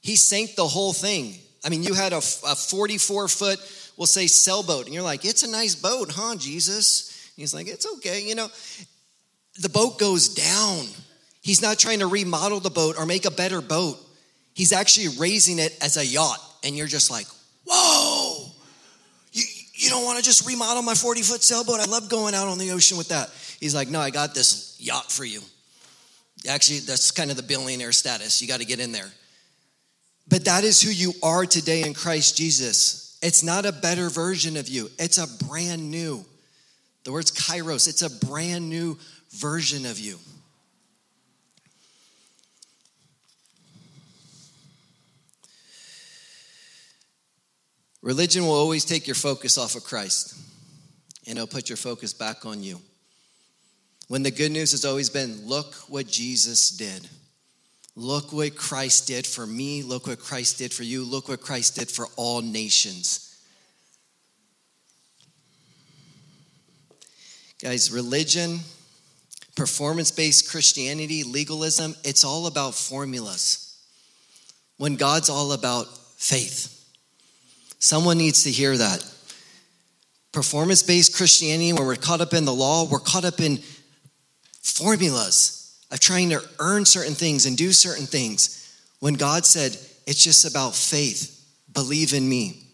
He 0.00 0.16
sank 0.16 0.56
the 0.56 0.66
whole 0.66 0.92
thing. 0.92 1.34
I 1.64 1.68
mean, 1.68 1.84
you 1.84 1.94
had 1.94 2.12
a, 2.12 2.18
a 2.18 2.54
44 2.56 3.28
foot, 3.28 3.92
we'll 3.96 4.06
say, 4.06 4.26
sailboat, 4.26 4.86
and 4.86 4.94
you're 4.94 5.02
like, 5.02 5.24
it's 5.24 5.44
a 5.44 5.50
nice 5.50 5.76
boat, 5.76 6.12
huh, 6.12 6.36
Jesus? 6.36 7.12
He's 7.36 7.54
like, 7.54 7.68
it's 7.68 7.86
okay. 7.96 8.22
You 8.22 8.34
know, 8.34 8.48
the 9.60 9.68
boat 9.68 9.98
goes 9.98 10.30
down. 10.30 10.86
He's 11.42 11.62
not 11.62 11.78
trying 11.78 12.00
to 12.00 12.06
remodel 12.06 12.60
the 12.60 12.70
boat 12.70 12.96
or 12.98 13.06
make 13.06 13.24
a 13.24 13.30
better 13.30 13.60
boat. 13.60 13.98
He's 14.54 14.72
actually 14.72 15.08
raising 15.18 15.58
it 15.58 15.76
as 15.82 15.96
a 15.96 16.04
yacht. 16.04 16.40
And 16.64 16.76
you're 16.76 16.86
just 16.86 17.10
like, 17.10 17.26
whoa, 17.66 18.50
you, 19.32 19.42
you 19.74 19.90
don't 19.90 20.04
want 20.04 20.18
to 20.18 20.24
just 20.24 20.46
remodel 20.46 20.82
my 20.82 20.94
40 20.94 21.22
foot 21.22 21.42
sailboat? 21.42 21.80
I 21.80 21.84
love 21.84 22.08
going 22.08 22.34
out 22.34 22.48
on 22.48 22.58
the 22.58 22.72
ocean 22.72 22.96
with 22.96 23.08
that. 23.08 23.30
He's 23.60 23.74
like, 23.74 23.88
No, 23.88 24.00
I 24.00 24.10
got 24.10 24.34
this 24.34 24.76
yacht 24.80 25.12
for 25.12 25.24
you. 25.24 25.40
Actually, 26.48 26.80
that's 26.80 27.10
kind 27.10 27.30
of 27.30 27.36
the 27.36 27.42
billionaire 27.42 27.92
status. 27.92 28.40
You 28.40 28.48
got 28.48 28.60
to 28.60 28.66
get 28.66 28.80
in 28.80 28.92
there. 28.92 29.10
But 30.28 30.44
that 30.46 30.64
is 30.64 30.80
who 30.80 30.90
you 30.90 31.12
are 31.22 31.46
today 31.46 31.82
in 31.82 31.94
Christ 31.94 32.36
Jesus. 32.36 33.18
It's 33.22 33.42
not 33.42 33.64
a 33.64 33.72
better 33.72 34.08
version 34.08 34.56
of 34.56 34.68
you, 34.68 34.90
it's 34.98 35.18
a 35.18 35.44
brand 35.44 35.90
new. 35.90 36.24
The 37.06 37.12
word's 37.12 37.30
kainos, 37.30 37.86
it's 37.86 38.02
a 38.02 38.10
brand 38.26 38.68
new 38.68 38.98
version 39.30 39.86
of 39.86 39.96
you. 39.96 40.18
Religion 48.02 48.42
will 48.42 48.54
always 48.54 48.84
take 48.84 49.06
your 49.06 49.14
focus 49.14 49.56
off 49.56 49.76
of 49.76 49.84
Christ 49.84 50.36
and 51.28 51.38
it'll 51.38 51.46
put 51.46 51.68
your 51.68 51.76
focus 51.76 52.12
back 52.12 52.44
on 52.44 52.64
you. 52.64 52.80
When 54.08 54.24
the 54.24 54.32
good 54.32 54.50
news 54.50 54.72
has 54.72 54.84
always 54.84 55.08
been 55.08 55.46
look 55.46 55.76
what 55.88 56.08
Jesus 56.08 56.70
did. 56.70 57.08
Look 57.94 58.32
what 58.32 58.56
Christ 58.56 59.06
did 59.06 59.28
for 59.28 59.46
me. 59.46 59.84
Look 59.84 60.08
what 60.08 60.18
Christ 60.18 60.58
did 60.58 60.74
for 60.74 60.82
you. 60.82 61.04
Look 61.04 61.28
what 61.28 61.40
Christ 61.40 61.76
did 61.76 61.88
for 61.88 62.08
all 62.16 62.42
nations. 62.42 63.25
Guys, 67.62 67.90
religion, 67.90 68.60
performance 69.54 70.10
based 70.10 70.50
Christianity, 70.50 71.22
legalism, 71.22 71.94
it's 72.04 72.24
all 72.24 72.46
about 72.46 72.74
formulas. 72.74 73.78
When 74.76 74.96
God's 74.96 75.30
all 75.30 75.52
about 75.52 75.86
faith. 76.16 76.72
Someone 77.78 78.18
needs 78.18 78.44
to 78.44 78.50
hear 78.50 78.76
that. 78.76 79.04
Performance 80.32 80.82
based 80.82 81.16
Christianity, 81.16 81.72
when 81.72 81.86
we're 81.86 81.96
caught 81.96 82.20
up 82.20 82.34
in 82.34 82.44
the 82.44 82.52
law, 82.52 82.84
we're 82.84 82.98
caught 82.98 83.24
up 83.24 83.40
in 83.40 83.58
formulas 84.62 85.78
of 85.90 86.00
trying 86.00 86.30
to 86.30 86.42
earn 86.58 86.84
certain 86.84 87.14
things 87.14 87.46
and 87.46 87.56
do 87.56 87.72
certain 87.72 88.06
things. 88.06 88.78
When 89.00 89.14
God 89.14 89.46
said, 89.46 89.76
it's 90.06 90.22
just 90.22 90.44
about 90.44 90.74
faith, 90.74 91.42
believe 91.72 92.12
in 92.12 92.28
me. 92.28 92.64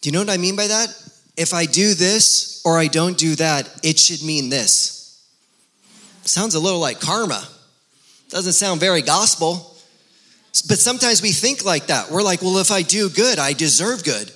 Do 0.00 0.08
you 0.08 0.12
know 0.12 0.20
what 0.20 0.30
I 0.30 0.38
mean 0.38 0.56
by 0.56 0.66
that? 0.66 0.88
If 1.40 1.54
I 1.54 1.64
do 1.64 1.94
this 1.94 2.60
or 2.66 2.78
I 2.78 2.86
don't 2.86 3.16
do 3.16 3.34
that, 3.36 3.66
it 3.82 3.98
should 3.98 4.22
mean 4.22 4.50
this. 4.50 5.24
Sounds 6.20 6.54
a 6.54 6.60
little 6.60 6.80
like 6.80 7.00
karma. 7.00 7.42
Doesn't 8.28 8.52
sound 8.52 8.78
very 8.78 9.00
gospel. 9.00 9.74
But 10.68 10.78
sometimes 10.78 11.22
we 11.22 11.32
think 11.32 11.64
like 11.64 11.86
that. 11.86 12.10
We're 12.10 12.22
like, 12.22 12.42
well, 12.42 12.58
if 12.58 12.70
I 12.70 12.82
do 12.82 13.08
good, 13.08 13.38
I 13.38 13.54
deserve 13.54 14.04
good. 14.04 14.30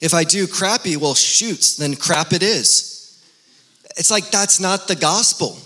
If 0.00 0.14
I 0.14 0.24
do 0.24 0.46
crappy, 0.46 0.96
well, 0.96 1.14
shoots, 1.14 1.76
then 1.76 1.94
crap 1.94 2.32
it 2.32 2.42
is. 2.42 3.22
It's 3.98 4.10
like 4.10 4.30
that's 4.30 4.58
not 4.58 4.88
the 4.88 4.96
gospel. 4.96 5.58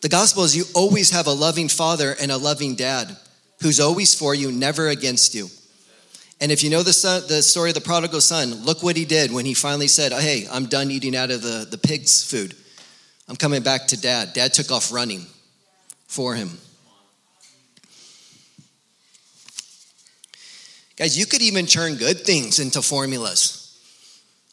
The 0.00 0.08
gospel 0.08 0.44
is 0.44 0.56
you 0.56 0.64
always 0.74 1.10
have 1.10 1.26
a 1.26 1.32
loving 1.32 1.68
father 1.68 2.16
and 2.18 2.32
a 2.32 2.38
loving 2.38 2.74
dad 2.74 3.14
who's 3.60 3.80
always 3.80 4.14
for 4.14 4.34
you, 4.34 4.50
never 4.50 4.88
against 4.88 5.34
you. 5.34 5.50
And 6.40 6.50
if 6.50 6.62
you 6.62 6.70
know 6.70 6.82
the, 6.82 6.92
son, 6.92 7.22
the 7.28 7.42
story 7.42 7.70
of 7.70 7.74
the 7.74 7.82
prodigal 7.82 8.20
son, 8.22 8.64
look 8.64 8.82
what 8.82 8.96
he 8.96 9.04
did 9.04 9.30
when 9.30 9.44
he 9.44 9.52
finally 9.52 9.88
said, 9.88 10.12
Hey, 10.12 10.46
I'm 10.50 10.66
done 10.66 10.90
eating 10.90 11.14
out 11.14 11.30
of 11.30 11.42
the, 11.42 11.66
the 11.70 11.76
pig's 11.76 12.24
food. 12.24 12.54
I'm 13.28 13.36
coming 13.36 13.62
back 13.62 13.88
to 13.88 14.00
dad. 14.00 14.32
Dad 14.32 14.54
took 14.54 14.70
off 14.70 14.90
running 14.90 15.26
for 16.06 16.34
him. 16.34 16.58
Guys, 20.96 21.16
you 21.16 21.26
could 21.26 21.42
even 21.42 21.66
turn 21.66 21.96
good 21.96 22.20
things 22.20 22.58
into 22.58 22.82
formulas. 22.82 23.56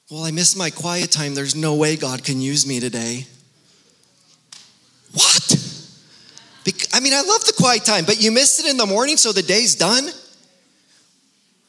Well, 0.09 0.23
I 0.23 0.31
missed 0.31 0.57
my 0.57 0.69
quiet 0.69 1.11
time. 1.11 1.35
There's 1.35 1.55
no 1.55 1.75
way 1.75 1.95
God 1.95 2.23
can 2.23 2.39
use 2.39 2.65
me 2.65 2.79
today. 2.79 3.27
What? 5.13 5.55
I 6.93 6.99
mean, 6.99 7.13
I 7.13 7.21
love 7.21 7.45
the 7.45 7.53
quiet 7.57 7.85
time, 7.85 8.05
but 8.05 8.21
you 8.21 8.31
missed 8.31 8.59
it 8.59 8.69
in 8.69 8.77
the 8.77 8.85
morning, 8.85 9.17
so 9.17 9.31
the 9.31 9.41
day's 9.41 9.75
done? 9.75 10.09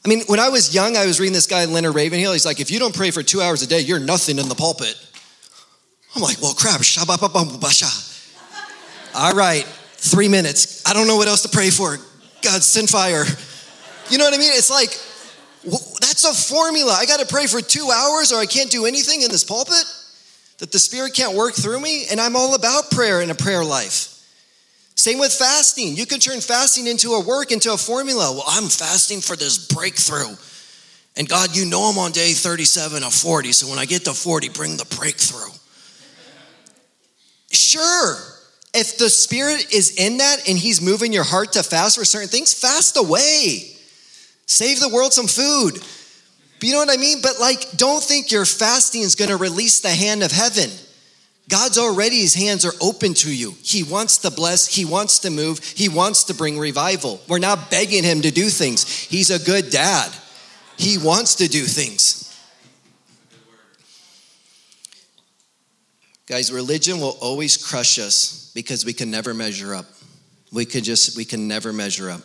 I 0.04 0.08
mean, 0.08 0.22
when 0.26 0.40
I 0.40 0.48
was 0.48 0.74
young, 0.74 0.96
I 0.96 1.06
was 1.06 1.20
reading 1.20 1.34
this 1.34 1.46
guy, 1.46 1.64
Leonard 1.64 1.94
Ravenhill. 1.94 2.32
He's 2.32 2.46
like, 2.46 2.60
if 2.60 2.70
you 2.70 2.78
don't 2.78 2.94
pray 2.94 3.10
for 3.10 3.22
two 3.22 3.40
hours 3.40 3.62
a 3.62 3.66
day, 3.66 3.80
you're 3.80 3.98
nothing 3.98 4.38
in 4.38 4.48
the 4.48 4.54
pulpit. 4.54 4.94
I'm 6.14 6.22
like, 6.22 6.40
well, 6.40 6.54
crap. 6.54 6.80
All 9.14 9.32
right, 9.34 9.64
three 9.64 10.28
minutes. 10.28 10.82
I 10.86 10.94
don't 10.94 11.06
know 11.06 11.16
what 11.16 11.28
else 11.28 11.42
to 11.42 11.48
pray 11.48 11.70
for. 11.70 11.96
God, 12.42 12.62
send 12.62 12.88
fire. 12.88 13.24
You 14.10 14.18
know 14.18 14.24
what 14.24 14.34
I 14.34 14.38
mean? 14.38 14.52
It's 14.54 14.70
like, 14.70 14.90
that's 16.00 16.24
a 16.24 16.32
formula. 16.32 16.92
I 16.92 17.04
got 17.04 17.20
to 17.20 17.26
pray 17.26 17.46
for 17.46 17.60
two 17.60 17.90
hours 17.94 18.32
or 18.32 18.40
I 18.40 18.46
can't 18.46 18.70
do 18.70 18.86
anything 18.86 19.22
in 19.22 19.30
this 19.30 19.44
pulpit? 19.44 19.84
That 20.58 20.72
the 20.72 20.78
Spirit 20.78 21.14
can't 21.14 21.36
work 21.36 21.54
through 21.54 21.80
me? 21.80 22.06
And 22.10 22.20
I'm 22.20 22.36
all 22.36 22.54
about 22.54 22.90
prayer 22.90 23.20
and 23.20 23.30
a 23.30 23.34
prayer 23.34 23.64
life. 23.64 24.17
Same 24.98 25.20
with 25.20 25.32
fasting. 25.32 25.96
You 25.96 26.06
can 26.06 26.18
turn 26.18 26.40
fasting 26.40 26.88
into 26.88 27.12
a 27.12 27.20
work, 27.20 27.52
into 27.52 27.72
a 27.72 27.76
formula. 27.76 28.32
Well, 28.32 28.42
I'm 28.48 28.68
fasting 28.68 29.20
for 29.20 29.36
this 29.36 29.68
breakthrough. 29.72 30.34
And 31.16 31.28
God, 31.28 31.56
you 31.56 31.66
know 31.66 31.82
I'm 31.82 31.98
on 31.98 32.10
day 32.10 32.32
37 32.32 33.04
of 33.04 33.14
40. 33.14 33.52
So 33.52 33.68
when 33.68 33.78
I 33.78 33.84
get 33.84 34.06
to 34.06 34.12
40, 34.12 34.48
bring 34.48 34.76
the 34.76 34.92
breakthrough. 34.98 35.52
Sure. 37.52 38.16
If 38.74 38.98
the 38.98 39.08
Spirit 39.08 39.72
is 39.72 39.94
in 39.96 40.18
that 40.18 40.48
and 40.48 40.58
He's 40.58 40.82
moving 40.82 41.12
your 41.12 41.22
heart 41.22 41.52
to 41.52 41.62
fast 41.62 41.96
for 41.96 42.04
certain 42.04 42.28
things, 42.28 42.52
fast 42.52 42.96
away. 42.96 43.70
Save 44.46 44.80
the 44.80 44.88
world 44.88 45.12
some 45.12 45.28
food. 45.28 45.74
But 45.74 46.66
you 46.66 46.72
know 46.72 46.80
what 46.80 46.90
I 46.90 46.96
mean? 47.00 47.18
But 47.22 47.38
like, 47.38 47.70
don't 47.76 48.02
think 48.02 48.32
your 48.32 48.44
fasting 48.44 49.02
is 49.02 49.14
going 49.14 49.30
to 49.30 49.36
release 49.36 49.78
the 49.78 49.90
hand 49.90 50.24
of 50.24 50.32
heaven. 50.32 50.70
God's 51.48 51.78
already, 51.78 52.20
his 52.20 52.34
hands 52.34 52.66
are 52.66 52.74
open 52.80 53.14
to 53.14 53.34
you. 53.34 53.54
He 53.62 53.82
wants 53.82 54.18
to 54.18 54.30
bless, 54.30 54.66
he 54.66 54.84
wants 54.84 55.20
to 55.20 55.30
move, 55.30 55.60
he 55.64 55.88
wants 55.88 56.24
to 56.24 56.34
bring 56.34 56.58
revival. 56.58 57.20
We're 57.26 57.38
not 57.38 57.70
begging 57.70 58.04
him 58.04 58.20
to 58.20 58.30
do 58.30 58.50
things. 58.50 58.86
He's 58.86 59.30
a 59.30 59.42
good 59.42 59.70
dad, 59.70 60.12
he 60.76 60.98
wants 60.98 61.36
to 61.36 61.48
do 61.48 61.64
things. 61.64 62.24
Guys, 66.26 66.52
religion 66.52 67.00
will 67.00 67.16
always 67.22 67.56
crush 67.56 67.98
us 67.98 68.52
because 68.54 68.84
we 68.84 68.92
can 68.92 69.10
never 69.10 69.32
measure 69.32 69.74
up. 69.74 69.86
We 70.52 70.66
could 70.66 70.84
just, 70.84 71.16
we 71.16 71.24
can 71.24 71.48
never 71.48 71.72
measure 71.72 72.10
up. 72.10 72.20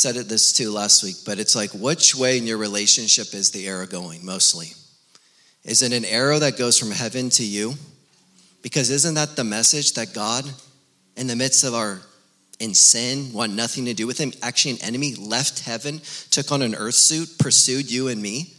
Said 0.00 0.16
it 0.16 0.30
this 0.30 0.54
too 0.54 0.70
last 0.70 1.02
week, 1.02 1.16
but 1.26 1.38
it's 1.38 1.54
like, 1.54 1.70
which 1.74 2.14
way 2.14 2.38
in 2.38 2.46
your 2.46 2.56
relationship 2.56 3.34
is 3.34 3.50
the 3.50 3.68
arrow 3.68 3.86
going 3.86 4.24
mostly? 4.24 4.68
Is 5.62 5.82
it 5.82 5.92
an 5.92 6.06
arrow 6.06 6.38
that 6.38 6.56
goes 6.56 6.78
from 6.78 6.90
heaven 6.90 7.28
to 7.30 7.44
you? 7.44 7.74
Because 8.62 8.88
isn't 8.88 9.14
that 9.14 9.36
the 9.36 9.44
message 9.44 9.92
that 9.94 10.14
God, 10.14 10.50
in 11.16 11.26
the 11.26 11.36
midst 11.36 11.64
of 11.64 11.74
our 11.74 12.00
in 12.60 12.72
sin, 12.72 13.30
want 13.34 13.52
nothing 13.52 13.84
to 13.84 13.94
do 13.94 14.06
with 14.06 14.16
him, 14.16 14.32
actually 14.42 14.72
an 14.72 14.82
enemy, 14.82 15.14
left 15.16 15.60
heaven, 15.60 16.00
took 16.30 16.50
on 16.50 16.62
an 16.62 16.74
earth 16.74 16.94
suit, 16.94 17.38
pursued 17.38 17.90
you 17.90 18.08
and 18.08 18.22
me? 18.22 18.54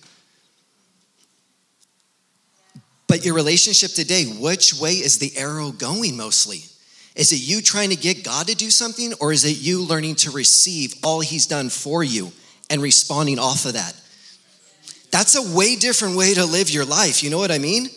But 3.07 3.25
your 3.25 3.33
relationship 3.33 3.91
today, 3.91 4.25
which 4.25 4.75
way 4.75 4.93
is 4.93 5.17
the 5.17 5.35
arrow 5.37 5.71
going 5.71 6.15
mostly? 6.15 6.61
Is 7.15 7.33
it 7.33 7.37
you 7.37 7.61
trying 7.61 7.89
to 7.89 7.95
get 7.95 8.23
God 8.23 8.47
to 8.47 8.55
do 8.55 8.69
something, 8.69 9.13
or 9.19 9.33
is 9.33 9.43
it 9.43 9.61
you 9.61 9.83
learning 9.83 10.15
to 10.15 10.31
receive 10.31 10.95
all 11.03 11.19
He's 11.19 11.45
done 11.45 11.69
for 11.69 12.03
you 12.03 12.31
and 12.69 12.81
responding 12.81 13.37
off 13.37 13.65
of 13.65 13.73
that? 13.73 13.93
That's 15.11 15.35
a 15.35 15.55
way 15.55 15.75
different 15.75 16.15
way 16.15 16.33
to 16.33 16.45
live 16.45 16.69
your 16.69 16.85
life. 16.85 17.21
You 17.21 17.29
know 17.29 17.37
what 17.37 17.51
I 17.51 17.57
mean? 17.57 17.89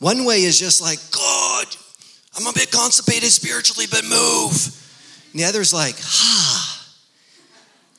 One 0.00 0.26
way 0.26 0.42
is 0.42 0.58
just 0.58 0.82
like, 0.82 0.98
God, 1.10 1.66
I'm 2.36 2.46
a 2.46 2.52
bit 2.52 2.70
constipated 2.70 3.30
spiritually, 3.30 3.86
but 3.90 4.04
move. 4.04 4.82
And 5.32 5.40
the 5.40 5.44
other 5.44 5.62
is 5.62 5.72
like, 5.72 5.96
ah, 6.02 6.86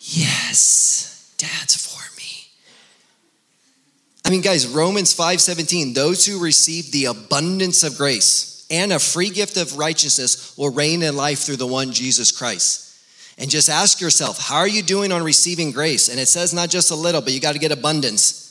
yes, 0.01 1.33
Dad's 1.39 1.75
for 1.75 2.15
me. 2.15 2.47
I 4.23 4.29
mean, 4.29 4.41
guys, 4.41 4.67
Romans 4.67 5.13
5 5.13 5.41
17, 5.41 5.93
those 5.93 6.27
who 6.27 6.39
receive 6.39 6.91
the 6.91 7.05
abundance 7.05 7.83
of 7.83 7.97
grace 7.97 8.56
and 8.69 8.91
a 8.91 8.99
free 8.99 9.29
gift 9.29 9.57
of 9.57 9.77
righteousness 9.77 10.55
will 10.57 10.71
reign 10.71 11.03
in 11.03 11.15
life 11.15 11.39
through 11.39 11.57
the 11.57 11.67
one 11.67 11.91
Jesus 11.91 12.31
Christ. 12.31 12.83
And 13.37 13.49
just 13.49 13.69
ask 13.69 14.01
yourself, 14.01 14.39
how 14.39 14.57
are 14.57 14.67
you 14.67 14.81
doing 14.81 15.11
on 15.11 15.23
receiving 15.23 15.71
grace? 15.71 16.09
And 16.09 16.19
it 16.19 16.27
says 16.27 16.53
not 16.53 16.69
just 16.69 16.91
a 16.91 16.95
little, 16.95 17.21
but 17.21 17.33
you 17.33 17.39
got 17.39 17.53
to 17.53 17.59
get 17.59 17.71
abundance 17.71 18.43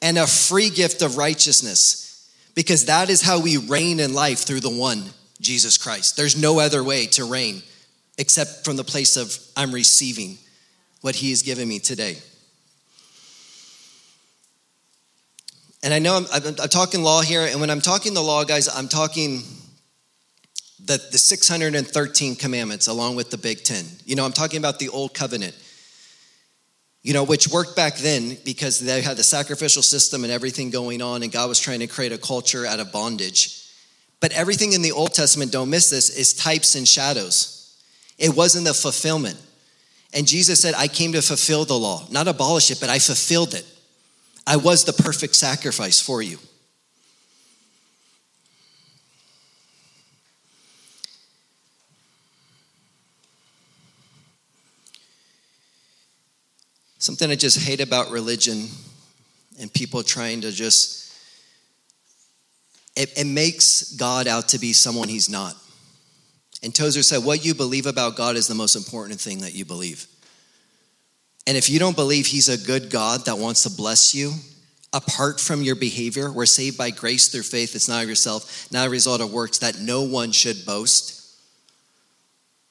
and 0.00 0.16
a 0.16 0.26
free 0.26 0.70
gift 0.70 1.02
of 1.02 1.16
righteousness 1.16 2.30
because 2.54 2.86
that 2.86 3.10
is 3.10 3.22
how 3.22 3.40
we 3.40 3.56
reign 3.56 4.00
in 4.00 4.14
life 4.14 4.40
through 4.40 4.60
the 4.60 4.70
one, 4.70 5.04
Jesus 5.40 5.76
Christ. 5.76 6.16
There's 6.16 6.40
no 6.40 6.60
other 6.60 6.84
way 6.84 7.06
to 7.06 7.24
reign 7.24 7.62
except 8.18 8.64
from 8.64 8.76
the 8.76 8.84
place 8.84 9.16
of 9.16 9.36
I'm 9.56 9.72
receiving 9.72 10.38
what 11.00 11.16
he 11.16 11.30
has 11.30 11.42
given 11.42 11.68
me 11.68 11.78
today. 11.78 12.18
And 15.82 15.92
I 15.92 15.98
know 15.98 16.16
I'm, 16.16 16.26
I'm, 16.32 16.46
I'm, 16.46 16.68
talking 16.68 17.02
law 17.02 17.22
here, 17.22 17.42
and 17.42 17.60
when 17.60 17.68
I'm 17.68 17.80
talking 17.80 18.14
the 18.14 18.22
law, 18.22 18.44
guys, 18.44 18.68
I'm 18.68 18.88
talking 18.88 19.42
the, 20.84 21.02
the 21.10 21.18
613 21.18 22.36
commandments 22.36 22.86
along 22.86 23.16
with 23.16 23.30
the 23.30 23.38
Big 23.38 23.64
Ten. 23.64 23.84
You 24.04 24.14
know, 24.14 24.24
I'm 24.24 24.32
talking 24.32 24.58
about 24.58 24.78
the 24.78 24.88
Old 24.90 25.12
Covenant, 25.12 25.56
you 27.02 27.12
know, 27.12 27.24
which 27.24 27.48
worked 27.48 27.74
back 27.74 27.96
then 27.96 28.36
because 28.44 28.78
they 28.78 29.02
had 29.02 29.16
the 29.16 29.24
sacrificial 29.24 29.82
system 29.82 30.22
and 30.22 30.32
everything 30.32 30.70
going 30.70 31.02
on, 31.02 31.24
and 31.24 31.32
God 31.32 31.48
was 31.48 31.58
trying 31.58 31.80
to 31.80 31.88
create 31.88 32.12
a 32.12 32.18
culture 32.18 32.64
out 32.64 32.78
of 32.78 32.92
bondage. 32.92 33.58
But 34.20 34.30
everything 34.32 34.72
in 34.72 34.82
the 34.82 34.92
Old 34.92 35.14
Testament, 35.14 35.50
don't 35.50 35.68
miss 35.68 35.90
this, 35.90 36.10
is 36.10 36.32
types 36.32 36.76
and 36.76 36.86
shadows. 36.86 37.76
It 38.18 38.36
wasn't 38.36 38.66
the 38.66 38.74
fulfillment. 38.74 39.40
And 40.14 40.28
Jesus 40.28 40.60
said, 40.60 40.74
I 40.76 40.86
came 40.86 41.12
to 41.12 41.22
fulfill 41.22 41.64
the 41.64 41.74
law, 41.74 42.06
not 42.08 42.28
abolish 42.28 42.70
it, 42.70 42.78
but 42.78 42.88
I 42.88 43.00
fulfilled 43.00 43.54
it. 43.54 43.66
I 44.46 44.56
was 44.56 44.84
the 44.84 44.92
perfect 44.92 45.36
sacrifice 45.36 46.00
for 46.00 46.20
you. 46.20 46.38
Something 56.98 57.30
I 57.30 57.34
just 57.34 57.66
hate 57.66 57.80
about 57.80 58.10
religion 58.10 58.68
and 59.60 59.72
people 59.72 60.04
trying 60.04 60.40
to 60.42 60.52
just, 60.52 61.12
it, 62.94 63.18
it 63.18 63.26
makes 63.26 63.92
God 63.96 64.28
out 64.28 64.48
to 64.50 64.58
be 64.58 64.72
someone 64.72 65.08
he's 65.08 65.28
not. 65.28 65.56
And 66.62 66.72
Tozer 66.72 67.02
said, 67.02 67.24
What 67.24 67.44
you 67.44 67.54
believe 67.54 67.86
about 67.86 68.16
God 68.16 68.36
is 68.36 68.46
the 68.46 68.54
most 68.54 68.76
important 68.76 69.20
thing 69.20 69.38
that 69.38 69.52
you 69.52 69.64
believe. 69.64 70.06
And 71.46 71.56
if 71.56 71.68
you 71.68 71.78
don't 71.78 71.96
believe 71.96 72.26
he's 72.26 72.48
a 72.48 72.58
good 72.58 72.90
God 72.90 73.24
that 73.24 73.38
wants 73.38 73.64
to 73.64 73.70
bless 73.70 74.14
you, 74.14 74.32
apart 74.92 75.40
from 75.40 75.62
your 75.62 75.74
behavior, 75.74 76.30
we're 76.30 76.46
saved 76.46 76.78
by 76.78 76.90
grace 76.90 77.28
through 77.28 77.42
faith. 77.42 77.74
It's 77.74 77.88
not 77.88 78.02
of 78.02 78.08
yourself, 78.08 78.68
not 78.70 78.86
a 78.86 78.90
result 78.90 79.20
of 79.20 79.32
works 79.32 79.58
that 79.58 79.80
no 79.80 80.02
one 80.02 80.32
should 80.32 80.64
boast. 80.64 81.18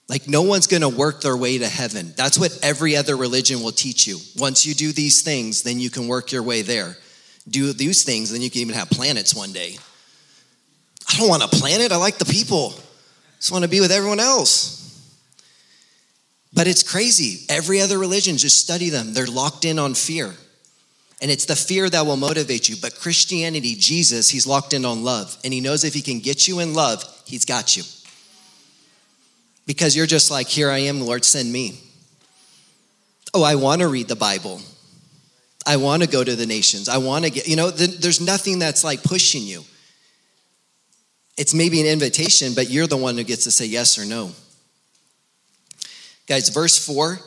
Like, 0.07 0.27
no 0.27 0.41
one's 0.41 0.67
gonna 0.67 0.89
work 0.89 1.21
their 1.21 1.37
way 1.37 1.57
to 1.57 1.67
heaven. 1.67 2.13
That's 2.17 2.37
what 2.37 2.57
every 2.61 2.95
other 2.95 3.15
religion 3.15 3.61
will 3.61 3.71
teach 3.71 4.07
you. 4.07 4.19
Once 4.37 4.65
you 4.65 4.73
do 4.73 4.91
these 4.91 5.21
things, 5.21 5.63
then 5.63 5.79
you 5.79 5.89
can 5.89 6.07
work 6.07 6.31
your 6.31 6.43
way 6.43 6.61
there. 6.61 6.97
Do 7.49 7.71
these 7.73 8.03
things, 8.03 8.29
then 8.29 8.41
you 8.41 8.49
can 8.49 8.61
even 8.61 8.75
have 8.75 8.89
planets 8.89 9.33
one 9.33 9.53
day. 9.53 9.77
I 11.09 11.17
don't 11.17 11.29
want 11.29 11.43
a 11.43 11.47
planet, 11.47 11.91
I 11.91 11.95
like 11.95 12.17
the 12.17 12.25
people. 12.25 12.73
I 12.75 13.37
just 13.37 13.51
wanna 13.51 13.67
be 13.67 13.79
with 13.79 13.91
everyone 13.91 14.19
else. 14.19 14.80
But 16.53 16.67
it's 16.67 16.83
crazy. 16.83 17.45
Every 17.49 17.81
other 17.81 17.97
religion, 17.97 18.37
just 18.37 18.59
study 18.59 18.89
them. 18.89 19.13
They're 19.13 19.25
locked 19.25 19.65
in 19.65 19.79
on 19.79 19.93
fear. 19.93 20.33
And 21.21 21.31
it's 21.31 21.45
the 21.45 21.55
fear 21.55 21.89
that 21.89 22.05
will 22.05 22.17
motivate 22.17 22.67
you. 22.67 22.75
But 22.81 22.99
Christianity, 22.99 23.75
Jesus, 23.75 24.29
he's 24.29 24.47
locked 24.47 24.73
in 24.73 24.85
on 24.85 25.03
love. 25.03 25.37
And 25.43 25.53
he 25.53 25.61
knows 25.61 25.83
if 25.83 25.93
he 25.93 26.01
can 26.01 26.19
get 26.19 26.47
you 26.47 26.59
in 26.59 26.73
love, 26.73 27.03
he's 27.25 27.45
got 27.45 27.77
you 27.77 27.83
because 29.65 29.95
you're 29.95 30.05
just 30.05 30.31
like, 30.31 30.47
Here 30.47 30.69
I 30.69 30.79
am, 30.79 31.01
Lord, 31.01 31.23
send 31.23 31.51
me. 31.51 31.79
Oh, 33.33 33.43
I 33.43 33.55
want 33.55 33.81
to 33.81 33.87
read 33.87 34.07
the 34.07 34.15
Bible. 34.15 34.59
I 35.65 35.77
want 35.77 36.03
to 36.03 36.09
go 36.09 36.23
to 36.23 36.35
the 36.35 36.45
nations. 36.45 36.89
I 36.89 36.97
want 36.97 37.23
to 37.23 37.31
get, 37.31 37.47
you 37.47 37.55
know, 37.55 37.69
there's 37.69 38.19
nothing 38.19 38.59
that's 38.59 38.83
like 38.83 39.03
pushing 39.03 39.43
you. 39.43 39.63
It's 41.37 41.53
maybe 41.53 41.79
an 41.79 41.87
invitation, 41.87 42.53
but 42.53 42.69
you're 42.69 42.87
the 42.87 42.97
one 42.97 43.15
who 43.15 43.23
gets 43.23 43.45
to 43.45 43.51
say 43.51 43.65
yes 43.65 43.97
or 43.97 44.05
no. 44.05 44.31
Guys, 46.31 46.47
verse 46.47 46.77
4 46.85 47.19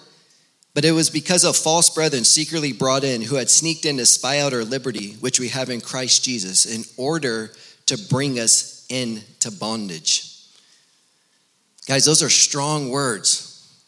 But 0.73 0.87
it 0.87 0.93
was 0.93 1.11
because 1.11 1.45
of 1.45 1.59
false 1.59 1.91
brethren 1.91 2.25
secretly 2.25 2.73
brought 2.73 3.05
in 3.05 3.21
who 3.21 3.37
had 3.37 3.51
sneaked 3.51 3.85
in 3.85 3.99
to 3.99 4.07
spy 4.07 4.39
out 4.39 4.55
our 4.55 4.65
liberty, 4.65 5.13
which 5.21 5.39
we 5.39 5.49
have 5.49 5.69
in 5.69 5.83
Christ 5.83 6.25
Jesus, 6.25 6.65
in 6.65 6.85
order 6.97 7.53
to 7.85 7.99
bring 8.09 8.39
us 8.39 8.87
into 8.89 9.51
bondage. 9.51 10.39
Guys, 11.87 12.07
those 12.07 12.23
are 12.23 12.31
strong 12.31 12.89
words. 12.89 13.79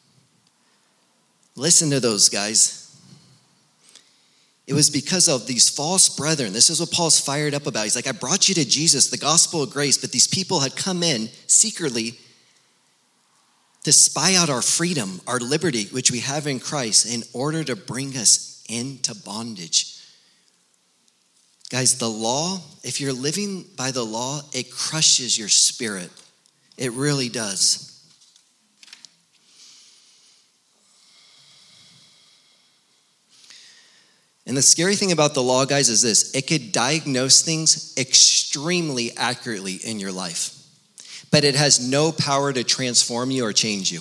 Listen 1.54 1.88
to 1.92 2.00
those, 2.00 2.28
guys. 2.28 2.94
It 4.66 4.75
was 4.75 4.90
because 4.90 5.30
of 5.30 5.46
these 5.46 5.70
false 5.70 6.14
brethren. 6.14 6.52
This 6.52 6.68
is 6.68 6.78
what 6.78 6.90
Paul's 6.90 7.18
fired 7.18 7.54
up 7.54 7.66
about. 7.66 7.85
He's 7.85 7.96
like, 7.96 8.06
I 8.06 8.12
brought 8.12 8.50
you 8.50 8.54
to 8.56 8.68
Jesus, 8.68 9.08
the 9.08 9.16
gospel 9.16 9.62
of 9.62 9.70
grace, 9.70 9.96
but 9.96 10.12
these 10.12 10.28
people 10.28 10.61
had 10.61 10.76
come 10.76 11.02
in 11.02 11.30
secretly 11.46 12.18
to 13.87 13.93
spy 13.93 14.35
out 14.35 14.50
our 14.50 14.62
freedom, 14.62 15.21
our 15.28 15.38
liberty, 15.38 15.85
which 15.93 16.11
we 16.11 16.19
have 16.19 16.49
in 16.49 16.59
Christ, 16.59 17.07
in 17.07 17.23
order 17.33 17.62
to 17.62 17.76
bring 17.76 18.16
us 18.16 18.64
into 18.69 19.14
bondage. 19.14 20.02
Guys, 21.71 21.97
the 21.97 22.11
law, 22.11 22.59
if 22.83 23.00
you're 23.00 23.12
living 23.12 23.64
by 23.76 23.93
the 23.93 24.02
law, 24.02 24.40
it 24.52 24.73
crushes 24.73 25.38
your 25.38 25.47
spirit. 25.47 26.11
It 26.77 26.90
really 26.94 27.29
does. 27.29 28.05
And 34.49 34.57
the 34.57 34.62
scary 34.62 34.96
thing 34.96 35.12
about 35.12 35.35
the 35.35 35.44
law, 35.44 35.64
guys, 35.64 35.88
is 35.88 36.03
this 36.03 36.35
it 36.35 36.49
could 36.49 36.72
diagnose 36.72 37.42
things 37.42 37.94
extremely 37.96 39.16
accurately 39.16 39.75
in 39.75 40.01
your 40.01 40.11
life, 40.11 40.56
but 41.37 41.44
it 41.44 41.55
has 41.55 41.87
no 41.87 42.12
power 42.12 42.51
to 42.51 42.64
transform 42.64 43.31
you 43.31 43.44
or 43.44 43.53
change 43.53 43.92
you. 43.92 44.01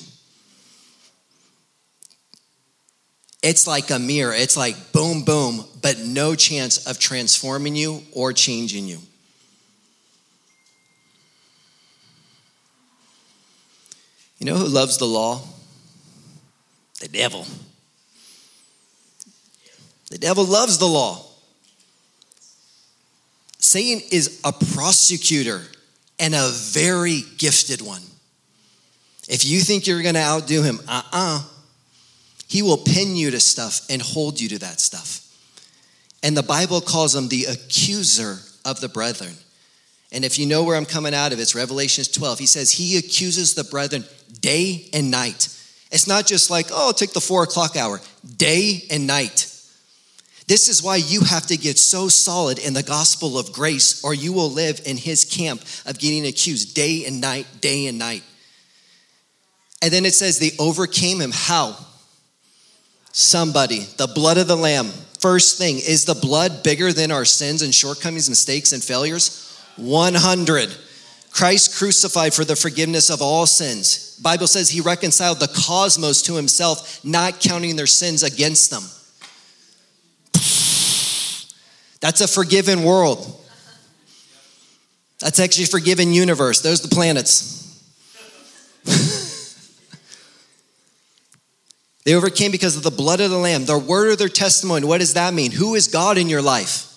It's 3.43 3.67
like 3.67 3.91
a 3.91 3.99
mirror, 3.99 4.33
it's 4.33 4.55
like 4.55 4.93
boom, 4.93 5.25
boom, 5.25 5.65
but 5.81 5.99
no 5.99 6.35
chance 6.35 6.87
of 6.87 6.97
transforming 6.97 7.75
you 7.75 8.03
or 8.13 8.31
changing 8.31 8.87
you. 8.87 8.99
You 14.39 14.45
know 14.45 14.55
who 14.55 14.67
loves 14.67 14.97
the 14.97 15.03
law? 15.03 15.41
The 17.01 17.09
devil. 17.09 17.45
The 20.09 20.19
devil 20.19 20.45
loves 20.45 20.77
the 20.77 20.87
law. 20.87 21.21
Satan 23.59 24.07
is 24.09 24.39
a 24.45 24.53
prosecutor 24.53 25.63
and 26.19 26.33
a 26.33 26.49
very 26.49 27.21
gifted 27.37 27.81
one. 27.81 28.01
If 29.27 29.45
you 29.45 29.59
think 29.61 29.87
you're 29.87 30.01
going 30.01 30.15
to 30.15 30.21
outdo 30.21 30.61
him, 30.61 30.79
uh 30.87 31.01
uh-uh. 31.11 31.39
uh 31.39 31.43
he 32.47 32.61
will 32.61 32.77
pin 32.77 33.15
you 33.15 33.31
to 33.31 33.39
stuff 33.39 33.81
and 33.89 34.01
hold 34.01 34.39
you 34.39 34.49
to 34.49 34.59
that 34.59 34.79
stuff. 34.79 35.21
And 36.21 36.37
the 36.37 36.43
Bible 36.43 36.79
calls 36.79 37.15
him 37.15 37.27
the 37.27 37.45
accuser 37.45 38.37
of 38.63 38.81
the 38.81 38.89
brethren. 38.89 39.33
And 40.11 40.23
if 40.23 40.39
you 40.39 40.45
know 40.45 40.63
where 40.63 40.75
I'm 40.75 40.85
coming 40.85 41.13
out 41.13 41.33
of, 41.33 41.39
it's 41.39 41.55
Revelations 41.55 42.07
12. 42.07 42.39
He 42.39 42.45
says 42.45 42.71
he 42.71 42.97
accuses 42.97 43.55
the 43.55 43.63
brethren 43.63 44.05
day 44.39 44.87
and 44.93 45.11
night. 45.11 45.49
It's 45.91 46.07
not 46.07 46.25
just 46.25 46.49
like, 46.49 46.67
oh, 46.71 46.93
take 46.95 47.13
the 47.13 47.21
four 47.21 47.43
o'clock 47.43 47.75
hour, 47.75 47.99
day 48.37 48.83
and 48.91 49.07
night. 49.07 49.51
This 50.47 50.69
is 50.69 50.83
why 50.83 50.97
you 50.97 51.21
have 51.21 51.47
to 51.47 51.57
get 51.57 51.79
so 51.79 52.07
solid 52.07 52.59
in 52.59 52.73
the 52.73 52.83
gospel 52.83 53.39
of 53.39 53.51
grace, 53.51 54.03
or 54.03 54.13
you 54.13 54.31
will 54.31 54.49
live 54.51 54.79
in 54.85 54.97
his 54.97 55.25
camp 55.25 55.61
of 55.85 55.97
getting 55.97 56.27
accused 56.27 56.75
day 56.75 57.05
and 57.05 57.19
night, 57.19 57.47
day 57.61 57.87
and 57.87 57.97
night. 57.97 58.23
And 59.81 59.91
then 59.91 60.05
it 60.05 60.13
says 60.13 60.37
they 60.37 60.51
overcame 60.59 61.19
him. 61.19 61.31
How? 61.33 61.75
Somebody, 63.11 63.79
the 63.97 64.07
blood 64.07 64.37
of 64.37 64.47
the 64.47 64.55
Lamb. 64.55 64.91
First 65.19 65.57
thing, 65.57 65.77
is 65.77 66.05
the 66.05 66.13
blood 66.13 66.61
bigger 66.63 66.93
than 66.93 67.11
our 67.11 67.25
sins 67.25 67.61
and 67.63 67.73
shortcomings, 67.73 68.29
mistakes, 68.29 68.71
and 68.71 68.83
failures? 68.83 69.59
100. 69.77 70.75
Christ 71.31 71.77
crucified 71.77 72.33
for 72.33 72.45
the 72.45 72.55
forgiveness 72.55 73.09
of 73.09 73.21
all 73.21 73.45
sins. 73.45 74.17
Bible 74.21 74.47
says 74.47 74.69
he 74.69 74.81
reconciled 74.81 75.39
the 75.39 75.47
cosmos 75.47 76.21
to 76.23 76.35
himself, 76.35 77.03
not 77.03 77.41
counting 77.41 77.75
their 77.75 77.87
sins 77.87 78.23
against 78.23 78.69
them. 78.69 78.83
That's 82.05 82.21
a 82.21 82.27
forgiven 82.27 82.83
world. 82.83 83.25
That's 85.17 85.39
actually 85.39 85.63
a 85.63 85.69
forgiven 85.69 86.13
universe. 86.13 86.61
Those 86.61 86.85
are 86.85 86.87
the 86.87 86.93
planets. 86.93 87.83
they 92.05 92.13
overcame 92.13 92.51
because 92.51 92.77
of 92.77 92.83
the 92.83 92.91
blood 92.91 93.21
of 93.21 93.31
the 93.31 93.39
Lamb, 93.39 93.65
the 93.65 93.79
word 93.79 94.11
of 94.11 94.19
their 94.19 94.29
testimony. 94.29 94.85
What 94.85 94.99
does 94.99 95.15
that 95.15 95.33
mean? 95.33 95.51
Who 95.51 95.73
is 95.73 95.87
God 95.87 96.19
in 96.19 96.29
your 96.29 96.43
life? 96.43 96.93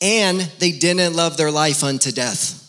And 0.00 0.40
they 0.58 0.72
didn't 0.72 1.14
love 1.14 1.36
their 1.36 1.50
life 1.50 1.84
unto 1.84 2.10
death. 2.10 2.62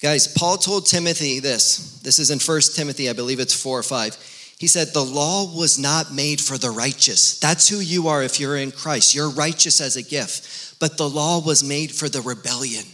Guys, 0.00 0.26
Paul 0.26 0.56
told 0.56 0.86
Timothy 0.86 1.38
this. 1.38 2.00
This 2.00 2.18
is 2.18 2.32
in 2.32 2.40
1 2.40 2.60
Timothy, 2.74 3.08
I 3.08 3.12
believe 3.12 3.38
it's 3.38 3.54
4 3.54 3.78
or 3.78 3.84
5. 3.84 4.31
He 4.62 4.68
said, 4.68 4.92
The 4.92 5.04
law 5.04 5.52
was 5.52 5.76
not 5.76 6.14
made 6.14 6.40
for 6.40 6.56
the 6.56 6.70
righteous. 6.70 7.40
That's 7.40 7.68
who 7.68 7.80
you 7.80 8.06
are 8.06 8.22
if 8.22 8.38
you're 8.38 8.56
in 8.56 8.70
Christ. 8.70 9.12
You're 9.12 9.28
righteous 9.28 9.80
as 9.80 9.96
a 9.96 10.04
gift. 10.04 10.78
But 10.78 10.96
the 10.96 11.08
law 11.08 11.40
was 11.40 11.64
made 11.64 11.90
for 11.90 12.08
the 12.08 12.20
rebellion, 12.20 12.84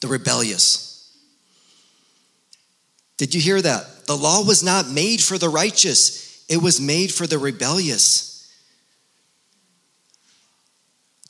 the 0.00 0.08
rebellious. 0.08 1.16
Did 3.16 3.32
you 3.32 3.40
hear 3.40 3.62
that? 3.62 4.06
The 4.08 4.16
law 4.16 4.44
was 4.44 4.64
not 4.64 4.90
made 4.90 5.20
for 5.20 5.38
the 5.38 5.48
righteous, 5.48 6.44
it 6.48 6.60
was 6.60 6.80
made 6.80 7.14
for 7.14 7.28
the 7.28 7.38
rebellious. 7.38 8.52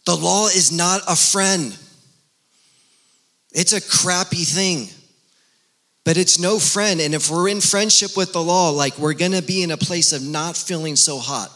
The 0.07 0.17
law 0.17 0.47
is 0.47 0.73
not 0.73 1.03
a 1.07 1.15
friend, 1.15 1.77
it's 3.53 3.75
a 3.75 3.83
crappy 3.83 4.45
thing. 4.45 4.89
But 6.05 6.19
it's 6.19 6.39
no 6.39 6.59
friend. 6.59 7.01
And 7.01 7.15
if 7.15 7.31
we're 7.31 7.49
in 7.49 7.61
friendship 7.61 8.17
with 8.17 8.33
the 8.33 8.43
law, 8.43 8.71
like 8.71 8.99
we're 8.99 9.15
going 9.15 9.33
to 9.33 9.43
be 9.43 9.63
in 9.63 9.71
a 9.71 9.77
place 9.77 10.13
of 10.13 10.23
not 10.23 10.57
feeling 10.57 10.97
so 10.97 11.19
hot. 11.19 11.51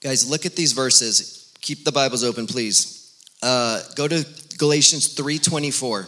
Guys, 0.00 0.28
look 0.28 0.46
at 0.46 0.54
these 0.54 0.72
verses. 0.72 1.52
Keep 1.60 1.84
the 1.84 1.92
Bibles 1.92 2.22
open, 2.22 2.46
please. 2.46 3.18
Uh, 3.42 3.82
go 3.96 4.06
to 4.06 4.24
Galatians 4.58 5.14
3:24. 5.14 6.06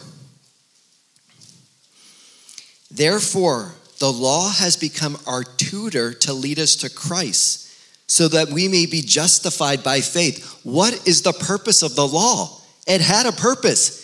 Therefore, 2.89 3.75
the 3.99 4.11
law 4.11 4.49
has 4.49 4.77
become 4.77 5.17
our 5.25 5.43
tutor 5.43 6.13
to 6.13 6.31
lead 6.31 6.59
us 6.59 6.75
to 6.77 6.89
Christ, 6.89 7.67
so 8.05 8.27
that 8.27 8.49
we 8.49 8.67
may 8.67 8.85
be 8.85 9.01
justified 9.01 9.83
by 9.83 9.99
faith. 9.99 10.59
What 10.63 11.07
is 11.07 11.23
the 11.23 11.33
purpose 11.33 11.81
of 11.81 11.95
the 11.95 12.07
law? 12.07 12.61
It 12.87 13.01
had 13.01 13.25
a 13.25 13.31
purpose. 13.31 14.03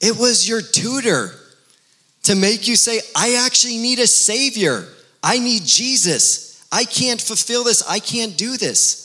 It 0.00 0.18
was 0.18 0.48
your 0.48 0.60
tutor 0.60 1.30
to 2.24 2.34
make 2.34 2.66
you 2.68 2.76
say, 2.76 3.00
I 3.14 3.42
actually 3.46 3.78
need 3.78 4.00
a 4.00 4.06
Savior. 4.06 4.86
I 5.22 5.38
need 5.38 5.62
Jesus. 5.64 6.66
I 6.70 6.84
can't 6.84 7.20
fulfill 7.20 7.64
this. 7.64 7.82
I 7.88 8.00
can't 8.00 8.36
do 8.36 8.56
this. 8.56 9.02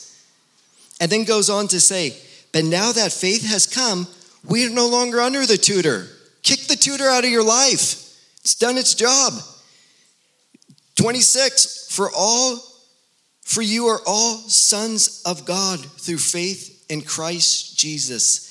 And 1.00 1.10
then 1.10 1.24
goes 1.24 1.48
on 1.48 1.68
to 1.68 1.80
say, 1.80 2.16
But 2.52 2.64
now 2.64 2.92
that 2.92 3.12
faith 3.12 3.48
has 3.48 3.66
come, 3.66 4.06
we 4.44 4.66
are 4.66 4.70
no 4.70 4.88
longer 4.88 5.20
under 5.20 5.46
the 5.46 5.56
tutor. 5.56 6.06
Kick 6.42 6.60
the 6.60 6.76
tutor 6.76 7.06
out 7.06 7.24
of 7.24 7.30
your 7.30 7.44
life. 7.44 8.06
It's 8.40 8.54
done 8.54 8.76
its 8.76 8.94
job. 8.94 9.34
26 10.96 11.86
For 11.90 12.10
all 12.14 12.58
for 13.42 13.62
you 13.62 13.86
are 13.86 14.00
all 14.06 14.36
sons 14.48 15.22
of 15.26 15.44
God 15.44 15.80
through 15.80 16.18
faith 16.18 16.86
in 16.88 17.02
Christ 17.02 17.76
Jesus. 17.76 18.49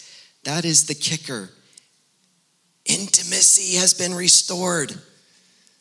That 0.49 0.65
is 0.65 0.85
the 0.87 0.95
kicker. 0.95 1.49
Intimacy 2.83 3.75
has 3.77 3.93
been 3.93 4.15
restored. 4.15 4.91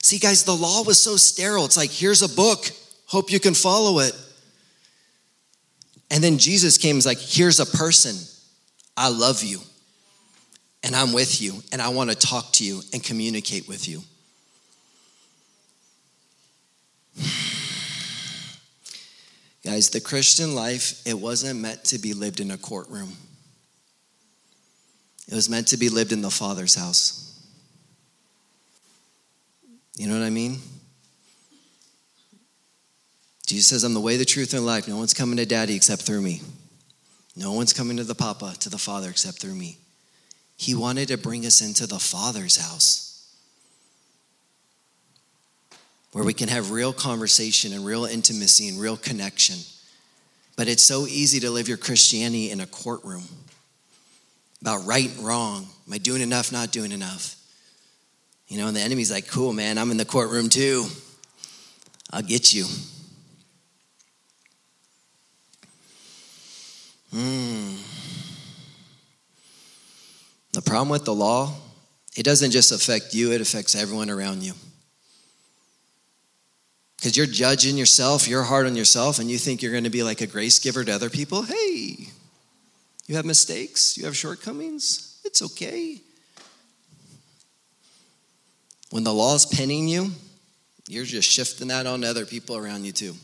See, 0.02 0.18
guys, 0.18 0.44
the 0.44 0.54
law 0.54 0.82
was 0.82 1.00
so 1.00 1.16
sterile. 1.16 1.64
It's 1.64 1.78
like, 1.78 1.90
here's 1.90 2.20
a 2.20 2.28
book, 2.28 2.70
hope 3.06 3.32
you 3.32 3.40
can 3.40 3.54
follow 3.54 4.00
it. 4.00 4.12
And 6.10 6.22
then 6.22 6.36
Jesus 6.36 6.76
came 6.76 6.90
and 6.90 6.98
was 6.98 7.06
like, 7.06 7.18
here's 7.18 7.60
a 7.60 7.66
person. 7.78 8.16
I 8.94 9.08
love 9.08 9.42
you, 9.42 9.60
and 10.82 10.94
I'm 10.94 11.14
with 11.14 11.40
you, 11.40 11.62
and 11.72 11.80
I 11.80 11.88
want 11.88 12.10
to 12.10 12.16
talk 12.16 12.52
to 12.54 12.64
you 12.64 12.82
and 12.92 13.02
communicate 13.02 13.66
with 13.68 13.88
you. 13.88 14.02
Guys, 19.64 19.88
the 19.88 20.02
Christian 20.02 20.54
life, 20.54 21.00
it 21.06 21.18
wasn't 21.18 21.58
meant 21.58 21.84
to 21.84 21.98
be 21.98 22.12
lived 22.12 22.40
in 22.40 22.50
a 22.50 22.58
courtroom. 22.58 23.16
It 25.28 25.34
was 25.34 25.50
meant 25.50 25.68
to 25.68 25.76
be 25.76 25.90
lived 25.90 26.12
in 26.12 26.22
the 26.22 26.30
Father's 26.30 26.74
house. 26.74 27.24
You 29.96 30.08
know 30.08 30.18
what 30.18 30.24
I 30.24 30.30
mean? 30.30 30.58
Jesus 33.46 33.66
says, 33.66 33.84
I'm 33.84 33.94
the 33.94 34.00
way, 34.00 34.16
the 34.16 34.24
truth, 34.24 34.54
and 34.54 34.64
life. 34.64 34.88
No 34.88 34.96
one's 34.96 35.14
coming 35.14 35.36
to 35.36 35.46
daddy 35.46 35.74
except 35.74 36.02
through 36.02 36.22
me. 36.22 36.40
No 37.36 37.52
one's 37.52 37.72
coming 37.72 37.98
to 37.98 38.04
the 38.04 38.14
Papa, 38.14 38.54
to 38.60 38.70
the 38.70 38.78
Father, 38.78 39.10
except 39.10 39.38
through 39.38 39.54
me. 39.54 39.78
He 40.56 40.74
wanted 40.74 41.08
to 41.08 41.18
bring 41.18 41.44
us 41.44 41.60
into 41.60 41.86
the 41.86 41.98
Father's 41.98 42.56
house 42.56 43.04
where 46.12 46.24
we 46.24 46.32
can 46.32 46.48
have 46.48 46.70
real 46.70 46.92
conversation 46.92 47.72
and 47.72 47.84
real 47.84 48.06
intimacy 48.06 48.68
and 48.68 48.80
real 48.80 48.96
connection. 48.96 49.56
But 50.56 50.68
it's 50.68 50.82
so 50.82 51.06
easy 51.06 51.38
to 51.40 51.50
live 51.50 51.68
your 51.68 51.76
Christianity 51.76 52.50
in 52.50 52.60
a 52.60 52.66
courtroom 52.66 53.24
about 54.60 54.84
right 54.86 55.08
and 55.16 55.26
wrong. 55.26 55.68
Am 55.86 55.92
I 55.92 55.98
doing 55.98 56.22
enough, 56.22 56.52
not 56.52 56.72
doing 56.72 56.92
enough? 56.92 57.36
You 58.48 58.58
know, 58.58 58.66
and 58.66 58.76
the 58.76 58.80
enemy's 58.80 59.10
like, 59.10 59.28
cool, 59.28 59.52
man, 59.52 59.78
I'm 59.78 59.90
in 59.90 59.96
the 59.96 60.04
courtroom 60.04 60.48
too. 60.48 60.86
I'll 62.10 62.22
get 62.22 62.54
you. 62.54 62.64
Hmm. 67.12 67.76
The 70.52 70.62
problem 70.62 70.88
with 70.88 71.04
the 71.04 71.14
law, 71.14 71.54
it 72.16 72.22
doesn't 72.24 72.50
just 72.50 72.72
affect 72.72 73.14
you, 73.14 73.32
it 73.32 73.40
affects 73.40 73.76
everyone 73.76 74.10
around 74.10 74.42
you. 74.42 74.54
Because 76.96 77.16
you're 77.16 77.26
judging 77.26 77.76
yourself, 77.76 78.26
you're 78.26 78.42
hard 78.42 78.66
on 78.66 78.74
yourself, 78.74 79.20
and 79.20 79.30
you 79.30 79.38
think 79.38 79.62
you're 79.62 79.72
going 79.72 79.84
to 79.84 79.90
be 79.90 80.02
like 80.02 80.20
a 80.20 80.26
grace 80.26 80.58
giver 80.58 80.84
to 80.84 80.92
other 80.92 81.10
people. 81.10 81.42
Hey, 81.42 82.08
you 83.08 83.16
have 83.16 83.24
mistakes, 83.24 83.96
you 83.96 84.04
have 84.04 84.16
shortcomings, 84.16 85.20
it's 85.24 85.42
okay. 85.42 86.00
When 88.90 89.02
the 89.02 89.12
law 89.12 89.34
is 89.34 89.46
pinning 89.46 89.88
you, 89.88 90.12
you're 90.88 91.04
just 91.04 91.28
shifting 91.28 91.68
that 91.68 91.86
on 91.86 92.02
to 92.02 92.06
other 92.06 92.24
people 92.24 92.56
around 92.56 92.84
you 92.84 92.92
too. 92.92 93.14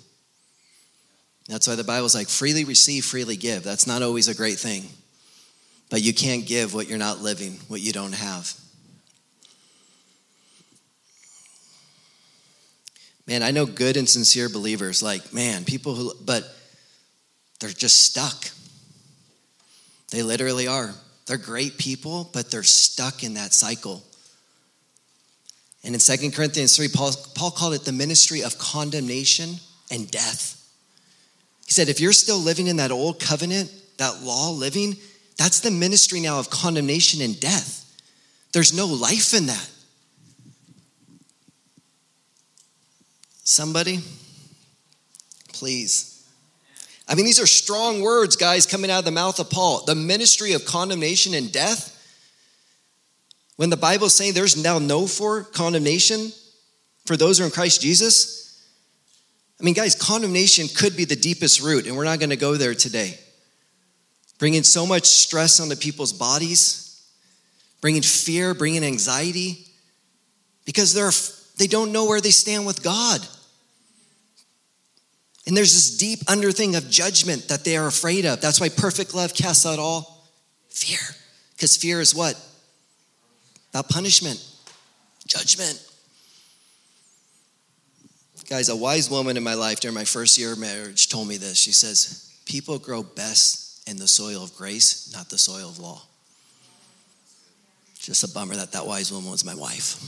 That's 1.49 1.69
why 1.69 1.75
the 1.75 1.85
Bible's 1.85 2.15
like 2.15 2.29
freely 2.29 2.65
receive, 2.65 3.05
freely 3.05 3.37
give. 3.37 3.63
That's 3.63 3.87
not 3.87 4.03
always 4.03 4.29
a 4.29 4.35
great 4.35 4.59
thing. 4.59 4.89
But 5.91 6.03
you 6.03 6.15
can't 6.15 6.47
give 6.47 6.75
what 6.75 6.89
you're 6.89 6.99
not 6.99 7.21
living, 7.21 7.59
what 7.69 7.81
you 7.81 7.93
don't 7.93 8.15
have. 8.15 8.53
Man, 13.27 13.43
I 13.43 13.51
know 13.51 13.65
good 13.65 13.97
and 13.97 14.09
sincere 14.09 14.49
believers, 14.49 15.03
like, 15.03 15.33
man, 15.33 15.65
people 15.65 15.95
who, 15.95 16.13
but 16.25 16.45
they're 17.61 17.71
just 17.71 18.03
stuck. 18.03 18.51
They 20.11 20.23
literally 20.23 20.67
are. 20.67 20.95
They're 21.27 21.37
great 21.37 21.79
people, 21.79 22.31
but 22.33 22.51
they're 22.51 22.63
stuck 22.63 23.25
in 23.25 23.35
that 23.35 23.55
cycle. 23.55 24.03
And 25.83 25.95
in 25.95 26.01
2 26.01 26.31
Corinthians 26.31 26.77
3, 26.77 26.89
Paul, 26.89 27.13
Paul 27.35 27.51
called 27.51 27.75
it 27.75 27.85
the 27.85 27.93
ministry 27.93 28.43
of 28.43 28.59
condemnation 28.59 29.57
and 29.91 30.11
death. 30.11 30.61
He 31.67 31.73
said, 31.73 31.89
if 31.89 32.01
you're 32.01 32.13
still 32.13 32.39
living 32.39 32.67
in 32.67 32.77
that 32.77 32.91
old 32.91 33.21
covenant, 33.21 33.71
that 33.99 34.23
law 34.23 34.51
living, 34.51 34.97
that's 35.37 35.61
the 35.61 35.71
ministry 35.71 36.21
now 36.21 36.39
of 36.39 36.51
condemnation 36.51 37.21
and 37.21 37.39
death. 37.39 37.81
There's 38.53 38.73
no 38.73 38.87
life 38.87 39.35
in 39.35 39.47
that. 39.47 39.71
Somebody, 43.43 44.01
please. 45.53 46.14
I 47.07 47.15
mean, 47.15 47.27
these 47.27 47.41
are 47.41 47.47
strong 47.47 48.01
words, 48.01 48.37
guys, 48.37 48.67
coming 48.67 48.91
out 48.91 49.01
of 49.01 49.05
the 49.05 49.11
mouth 49.11 49.39
of 49.39 49.51
Paul. 49.51 49.85
The 49.85 49.95
ministry 49.95 50.53
of 50.53 50.65
condemnation 50.65 51.35
and 51.35 51.53
death. 51.53 51.91
When 53.57 53.71
the 53.71 53.77
Bible's 53.77 54.15
saying 54.15 54.33
there's 54.33 54.63
now 54.63 54.79
no 54.79 55.07
for 55.07 55.45
condemnation 55.45 56.33
for 57.05 57.17
those 57.17 57.39
who 57.39 57.45
are 57.45 57.47
in 57.47 57.53
Christ 57.53 57.83
Jesus, 57.83 58.45
I 59.61 59.65
mean, 59.65 59.75
guys, 59.75 59.95
condemnation 59.95 60.67
could 60.75 60.97
be 60.97 61.05
the 61.05 61.17
deepest 61.17 61.63
root, 61.63 61.87
and 61.87 61.97
we're 61.97 62.05
not 62.05 62.19
going 62.19 62.31
to 62.31 62.37
go 62.37 62.57
there 62.57 62.75
today. 62.75 63.19
Bringing 64.39 64.63
so 64.65 64.87
much 64.87 65.05
stress 65.05 65.61
onto 65.61 65.77
people's 65.77 66.13
bodies, 66.13 67.07
bringing 67.81 68.03
fear, 68.03 68.55
bringing 68.55 68.83
anxiety, 68.83 69.67
because 70.65 70.93
they're, 70.93 71.13
they 71.59 71.69
don't 71.69 71.93
know 71.93 72.07
where 72.07 72.21
they 72.21 72.31
stand 72.31 72.67
with 72.67 72.83
God. 72.83 73.21
And 75.47 75.57
there's 75.57 75.75
this 75.75 75.97
deep 75.99 76.21
under 76.29 76.53
thing 76.53 76.75
of 76.75 76.89
judgment 76.89 77.49
that 77.49 77.65
they 77.65 77.77
are 77.77 77.87
afraid 77.87 78.25
of. 78.25 78.41
That's 78.41 78.61
why 78.61 78.71
perfect 78.71 79.15
love 79.15 79.35
casts 79.35 79.67
out 79.67 79.79
all 79.79 80.27
fear. 80.71 81.01
Because 81.55 81.77
fear 81.77 82.01
is 82.01 82.15
what? 82.15 82.35
About 83.71 83.89
punishment, 83.89 84.43
judgment. 85.27 85.81
Guys, 88.49 88.69
a 88.69 88.77
wise 88.77 89.11
woman 89.11 89.37
in 89.37 89.43
my 89.43 89.55
life 89.55 89.81
during 89.81 89.95
my 89.95 90.05
first 90.05 90.39
year 90.39 90.53
of 90.53 90.59
marriage 90.59 91.09
told 91.09 91.29
me 91.29 91.37
this. 91.37 91.59
She 91.59 91.73
says, 91.73 92.31
People 92.47 92.79
grow 92.79 93.03
best 93.03 93.89
in 93.89 93.97
the 93.97 94.09
soil 94.09 94.43
of 94.43 94.55
grace, 94.55 95.13
not 95.15 95.31
the 95.31 95.39
soil 95.39 95.69
of 95.69 95.79
law. 95.79 96.03
Just 97.99 98.23
a 98.23 98.29
bummer 98.29 98.55
that 98.57 98.73
that 98.73 98.87
wise 98.87 99.11
woman 99.11 99.31
was 99.31 99.45
my 99.45 99.55
wife. 99.55 99.99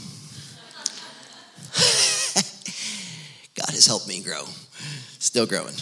God 3.55 3.71
has 3.71 3.87
helped 3.87 4.07
me 4.07 4.23
grow. 4.23 4.45
Still 5.19 5.47
growing. 5.47 5.75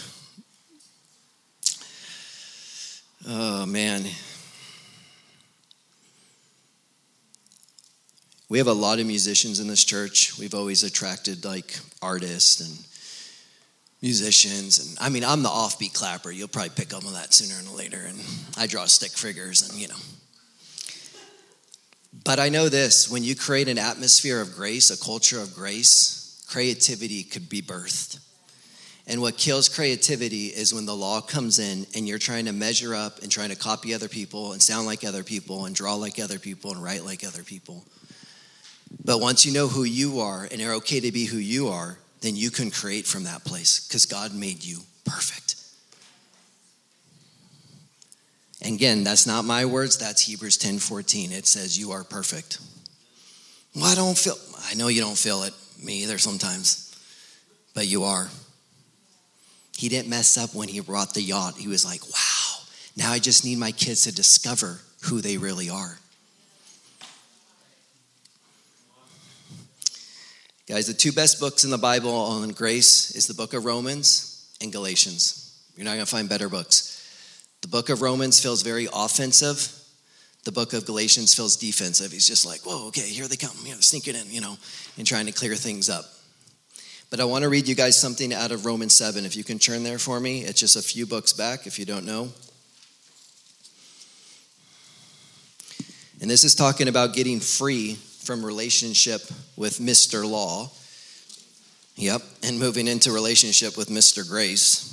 Oh, 3.27 3.65
man. 3.65 4.05
We 8.47 8.59
have 8.59 8.67
a 8.67 8.73
lot 8.73 8.99
of 8.99 9.07
musicians 9.07 9.59
in 9.59 9.67
this 9.67 9.83
church. 9.83 10.37
We've 10.37 10.53
always 10.53 10.83
attracted 10.83 11.43
like 11.43 11.79
artists 12.01 12.61
and 12.61 12.77
musicians. 14.01 14.77
And 14.79 14.97
I 14.99 15.09
mean, 15.09 15.23
I'm 15.23 15.41
the 15.41 15.49
offbeat 15.49 15.93
clapper. 15.93 16.31
You'll 16.31 16.47
probably 16.47 16.69
pick 16.69 16.93
up 16.93 17.05
on 17.05 17.13
that 17.13 17.33
sooner 17.33 17.55
or 17.67 17.75
later. 17.75 18.03
And 18.07 18.19
I 18.57 18.67
draw 18.67 18.85
stick 18.85 19.11
figures 19.11 19.67
and, 19.67 19.79
you 19.79 19.87
know. 19.87 19.95
But 22.23 22.39
I 22.39 22.49
know 22.49 22.69
this 22.69 23.09
when 23.09 23.23
you 23.23 23.35
create 23.35 23.67
an 23.67 23.79
atmosphere 23.79 24.39
of 24.39 24.55
grace, 24.55 24.89
a 24.91 25.03
culture 25.03 25.39
of 25.39 25.53
grace, 25.53 26.45
creativity 26.47 27.23
could 27.23 27.49
be 27.49 27.61
birthed. 27.61 28.19
And 29.07 29.21
what 29.21 29.37
kills 29.37 29.69
creativity 29.69 30.47
is 30.47 30.73
when 30.73 30.87
the 30.87 30.95
law 30.95 31.21
comes 31.21 31.59
in 31.59 31.85
and 31.95 32.07
you're 32.07 32.17
trying 32.17 32.45
to 32.45 32.53
measure 32.53 32.95
up 32.95 33.21
and 33.21 33.31
trying 33.31 33.49
to 33.49 33.55
copy 33.55 33.93
other 33.93 34.07
people 34.07 34.53
and 34.53 34.61
sound 34.61 34.87
like 34.87 35.03
other 35.03 35.23
people 35.23 35.65
and 35.65 35.75
draw 35.75 35.93
like 35.93 36.19
other 36.19 36.39
people 36.39 36.71
and 36.71 36.83
write 36.83 37.05
like 37.05 37.23
other 37.23 37.43
people. 37.43 37.85
But 39.03 39.19
once 39.19 39.45
you 39.45 39.53
know 39.53 39.67
who 39.67 39.83
you 39.83 40.21
are 40.21 40.47
and 40.51 40.61
are 40.61 40.73
okay 40.75 40.99
to 41.01 41.11
be 41.11 41.25
who 41.25 41.37
you 41.37 41.67
are, 41.67 41.99
then 42.21 42.35
you 42.35 42.49
can 42.49 42.71
create 42.71 43.05
from 43.05 43.25
that 43.25 43.43
place 43.43 43.87
because 43.87 44.07
God 44.07 44.33
made 44.33 44.63
you 44.63 44.79
perfect. 45.05 45.55
And 48.63 48.73
again, 48.73 49.03
that's 49.03 49.27
not 49.27 49.45
my 49.45 49.65
words, 49.65 49.97
that's 49.97 50.23
Hebrews 50.23 50.57
10 50.57 50.79
14. 50.79 51.31
It 51.31 51.45
says, 51.45 51.77
You 51.77 51.91
are 51.91 52.03
perfect. 52.03 52.59
Well, 53.75 53.85
I 53.85 53.93
don't 53.93 54.17
feel, 54.17 54.37
I 54.71 54.73
know 54.73 54.87
you 54.87 55.01
don't 55.01 55.17
feel 55.17 55.43
it, 55.43 55.53
me 55.83 56.03
either 56.03 56.17
sometimes, 56.17 56.97
but 57.75 57.85
you 57.85 58.05
are. 58.05 58.29
He 59.77 59.89
didn't 59.89 60.09
mess 60.09 60.37
up 60.37 60.55
when 60.55 60.69
he 60.69 60.79
brought 60.79 61.13
the 61.13 61.21
yacht. 61.21 61.55
He 61.57 61.67
was 61.67 61.85
like, 61.85 62.01
wow, 62.03 62.63
now 62.95 63.11
I 63.11 63.19
just 63.19 63.43
need 63.43 63.57
my 63.57 63.71
kids 63.71 64.03
to 64.03 64.13
discover 64.13 64.79
who 65.03 65.21
they 65.21 65.37
really 65.37 65.69
are. 65.69 65.99
Guys, 70.67 70.87
the 70.87 70.93
two 70.93 71.11
best 71.11 71.39
books 71.39 71.63
in 71.63 71.69
the 71.69 71.77
Bible 71.77 72.11
on 72.11 72.49
grace 72.49 73.15
is 73.15 73.27
the 73.27 73.35
book 73.35 73.53
of 73.53 73.65
Romans 73.65 74.49
and 74.61 74.71
Galatians. 74.71 75.61
You're 75.75 75.85
not 75.85 75.91
going 75.91 76.05
to 76.05 76.11
find 76.11 76.27
better 76.27 76.49
books. 76.49 76.91
The 77.61 77.67
book 77.67 77.89
of 77.89 78.01
Romans 78.01 78.41
feels 78.41 78.63
very 78.63 78.87
offensive. 78.91 79.71
The 80.43 80.51
book 80.51 80.73
of 80.73 80.85
Galatians 80.85 81.35
feels 81.35 81.55
defensive. 81.55 82.11
He's 82.11 82.27
just 82.27 82.45
like, 82.45 82.61
whoa, 82.61 82.87
okay, 82.87 83.07
here 83.07 83.27
they 83.27 83.35
come. 83.35 83.55
You 83.63 83.73
know, 83.73 83.79
sneaking 83.79 84.15
in, 84.15 84.31
you 84.31 84.41
know, 84.41 84.57
and 84.97 85.05
trying 85.05 85.25
to 85.27 85.31
clear 85.31 85.55
things 85.55 85.89
up. 85.89 86.05
But 87.09 87.19
I 87.19 87.25
want 87.25 87.43
to 87.43 87.49
read 87.49 87.67
you 87.67 87.75
guys 87.75 87.99
something 87.99 88.33
out 88.33 88.51
of 88.51 88.65
Romans 88.65 88.95
7. 88.95 89.25
If 89.25 89.35
you 89.35 89.43
can 89.43 89.59
turn 89.59 89.83
there 89.83 89.99
for 89.99 90.19
me, 90.19 90.41
it's 90.41 90.59
just 90.59 90.75
a 90.75 90.81
few 90.81 91.05
books 91.05 91.33
back 91.33 91.67
if 91.67 91.77
you 91.79 91.85
don't 91.85 92.05
know. 92.05 92.29
And 96.21 96.29
this 96.29 96.43
is 96.43 96.55
talking 96.55 96.87
about 96.87 97.13
getting 97.13 97.39
free 97.39 97.95
from 97.95 98.43
relationship 98.43 99.21
with 99.55 99.79
Mr. 99.79 100.29
Law. 100.29 100.71
Yep, 101.97 102.23
and 102.43 102.59
moving 102.59 102.87
into 102.87 103.11
relationship 103.11 103.77
with 103.77 103.87
Mr. 103.87 104.27
Grace. 104.27 104.91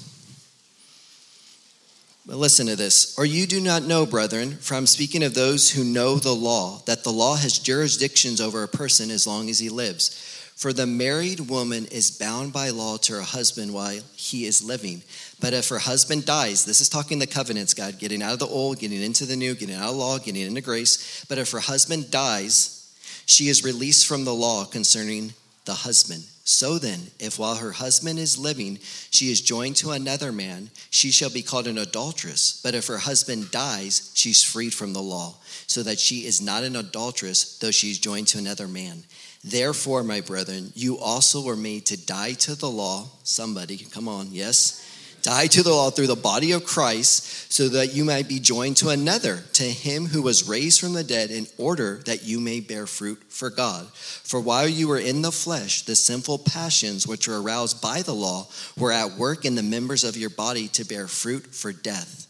But 2.24 2.36
listen 2.36 2.66
to 2.68 2.76
this. 2.76 3.18
Or 3.18 3.24
you 3.24 3.46
do 3.46 3.60
not 3.60 3.82
know, 3.82 4.06
brethren, 4.06 4.52
for 4.52 4.74
I'm 4.74 4.86
speaking 4.86 5.24
of 5.24 5.34
those 5.34 5.72
who 5.72 5.82
know 5.82 6.16
the 6.16 6.34
law, 6.34 6.80
that 6.86 7.02
the 7.02 7.10
law 7.10 7.34
has 7.34 7.58
jurisdictions 7.58 8.40
over 8.40 8.62
a 8.62 8.68
person 8.68 9.10
as 9.10 9.26
long 9.26 9.50
as 9.50 9.58
he 9.58 9.68
lives. 9.68 10.41
For 10.62 10.72
the 10.72 10.86
married 10.86 11.40
woman 11.40 11.86
is 11.86 12.12
bound 12.12 12.52
by 12.52 12.70
law 12.70 12.96
to 12.98 13.14
her 13.14 13.22
husband 13.22 13.74
while 13.74 13.98
he 14.14 14.46
is 14.46 14.62
living. 14.62 15.02
But 15.40 15.54
if 15.54 15.68
her 15.70 15.80
husband 15.80 16.24
dies, 16.24 16.64
this 16.64 16.80
is 16.80 16.88
talking 16.88 17.18
the 17.18 17.26
covenants, 17.26 17.74
God, 17.74 17.98
getting 17.98 18.22
out 18.22 18.34
of 18.34 18.38
the 18.38 18.46
old, 18.46 18.78
getting 18.78 19.02
into 19.02 19.26
the 19.26 19.34
new, 19.34 19.56
getting 19.56 19.74
out 19.74 19.90
of 19.90 19.96
law, 19.96 20.18
getting 20.18 20.42
into 20.42 20.60
grace. 20.60 21.24
But 21.28 21.38
if 21.38 21.50
her 21.50 21.58
husband 21.58 22.12
dies, 22.12 22.88
she 23.26 23.48
is 23.48 23.64
released 23.64 24.06
from 24.06 24.24
the 24.24 24.32
law 24.32 24.64
concerning 24.64 25.34
the 25.64 25.74
husband. 25.74 26.24
So 26.44 26.78
then, 26.78 27.00
if 27.20 27.38
while 27.38 27.54
her 27.56 27.70
husband 27.70 28.18
is 28.18 28.36
living, 28.36 28.78
she 29.10 29.30
is 29.30 29.40
joined 29.40 29.76
to 29.76 29.92
another 29.92 30.32
man, 30.32 30.70
she 30.90 31.12
shall 31.12 31.30
be 31.30 31.42
called 31.42 31.68
an 31.68 31.78
adulteress. 31.78 32.60
But 32.62 32.74
if 32.74 32.88
her 32.88 32.98
husband 32.98 33.52
dies, 33.52 34.10
she's 34.14 34.42
freed 34.42 34.74
from 34.74 34.92
the 34.92 35.02
law, 35.02 35.36
so 35.68 35.84
that 35.84 36.00
she 36.00 36.26
is 36.26 36.42
not 36.42 36.64
an 36.64 36.74
adulteress, 36.74 37.58
though 37.58 37.70
she 37.70 37.90
is 37.92 37.98
joined 37.98 38.26
to 38.28 38.38
another 38.38 38.66
man. 38.66 39.04
Therefore, 39.44 40.02
my 40.02 40.20
brethren, 40.20 40.72
you 40.74 40.98
also 40.98 41.42
were 41.42 41.56
made 41.56 41.86
to 41.86 42.06
die 42.06 42.32
to 42.34 42.54
the 42.54 42.70
law. 42.70 43.08
Somebody, 43.22 43.78
come 43.78 44.08
on, 44.08 44.28
yes? 44.30 44.91
Die 45.22 45.46
to 45.46 45.62
the 45.62 45.70
law 45.70 45.90
through 45.90 46.08
the 46.08 46.16
body 46.16 46.52
of 46.52 46.64
Christ, 46.64 47.52
so 47.52 47.68
that 47.68 47.94
you 47.94 48.04
might 48.04 48.28
be 48.28 48.40
joined 48.40 48.76
to 48.78 48.88
another, 48.88 49.38
to 49.52 49.62
him 49.62 50.06
who 50.06 50.22
was 50.22 50.48
raised 50.48 50.80
from 50.80 50.94
the 50.94 51.04
dead, 51.04 51.30
in 51.30 51.46
order 51.58 52.02
that 52.06 52.24
you 52.24 52.40
may 52.40 52.60
bear 52.60 52.86
fruit 52.86 53.22
for 53.28 53.48
God. 53.48 53.86
For 53.92 54.40
while 54.40 54.68
you 54.68 54.88
were 54.88 54.98
in 54.98 55.22
the 55.22 55.30
flesh, 55.30 55.82
the 55.82 55.94
sinful 55.94 56.38
passions 56.38 57.06
which 57.06 57.28
were 57.28 57.40
aroused 57.40 57.80
by 57.80 58.02
the 58.02 58.14
law 58.14 58.48
were 58.76 58.90
at 58.92 59.16
work 59.16 59.44
in 59.44 59.54
the 59.54 59.62
members 59.62 60.02
of 60.02 60.16
your 60.16 60.30
body 60.30 60.66
to 60.68 60.84
bear 60.84 61.06
fruit 61.06 61.54
for 61.54 61.72
death. 61.72 62.26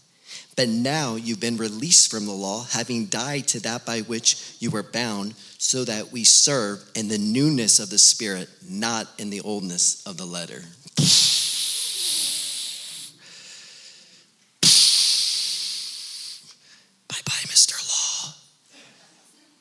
But 0.55 0.69
now 0.69 1.15
you've 1.17 1.41
been 1.41 1.57
released 1.57 2.11
from 2.11 2.27
the 2.27 2.33
law, 2.33 2.67
having 2.71 3.07
died 3.07 3.49
to 3.49 3.61
that 3.61 3.87
by 3.87 4.01
which 4.01 4.55
you 4.59 4.71
were 4.71 4.83
bound 4.83 5.35
so 5.57 5.85
that 5.85 6.13
we 6.13 6.25
serve 6.25 6.83
in 6.95 7.09
the 7.09 7.17
newness 7.19 7.79
of 7.79 7.89
the 7.89 7.99
Spirit, 7.99 8.51
not 8.69 9.09
in 9.19 9.31
the 9.31 9.41
oldness 9.41 10.07
of 10.07 10.19
the 10.19 10.27
letter. 10.27 10.63
Bye 17.09 17.23
bye, 17.25 17.47
Mr. 17.47 17.79
Law. 17.89 18.35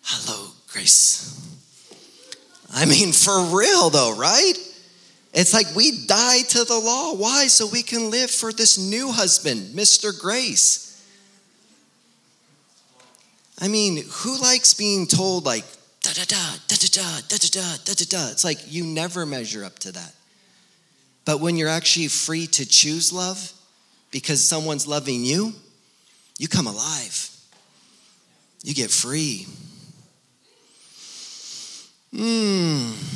Hello, 0.04 0.52
Grace. 0.82 1.38
I 2.74 2.86
mean, 2.86 3.12
for 3.12 3.56
real 3.56 3.92
though, 3.92 4.16
right? 4.18 4.54
It's 5.32 5.54
like 5.54 5.76
we 5.76 6.08
die 6.08 6.42
to 6.42 6.64
the 6.64 6.80
law. 6.80 7.14
Why? 7.14 7.46
So 7.46 7.68
we 7.68 7.84
can 7.84 8.10
live 8.10 8.32
for 8.32 8.52
this 8.52 8.80
new 8.80 9.12
husband, 9.12 9.76
Mr. 9.76 10.20
Grace. 10.20 10.88
I 13.60 13.68
mean, 13.68 14.04
who 14.10 14.42
likes 14.42 14.74
being 14.74 15.06
told, 15.06 15.46
like, 15.46 15.66
da 16.02 16.14
da 16.14 16.24
da, 16.24 16.58
da 16.68 16.76
da 16.76 16.88
da, 16.92 17.20
da 17.28 17.38
da 17.38 17.48
da, 17.52 17.78
da 17.86 17.94
da 17.94 18.06
da. 18.10 18.32
It's 18.32 18.44
like 18.44 18.58
you 18.74 18.84
never 18.84 19.24
measure 19.28 19.64
up 19.64 19.78
to 19.80 19.92
that. 19.92 20.14
But 21.26 21.42
when 21.42 21.58
you're 21.58 21.70
actually 21.70 22.08
free 22.08 22.48
to 22.48 22.66
choose 22.66 23.14
love 23.14 23.54
because 24.10 24.44
someone's 24.44 24.88
loving 24.88 25.24
you, 25.24 25.54
you 26.40 26.48
come 26.48 26.66
alive. 26.66 27.30
You 28.64 28.74
get 28.74 28.90
free. 28.90 29.46
Mmm. 32.14 33.12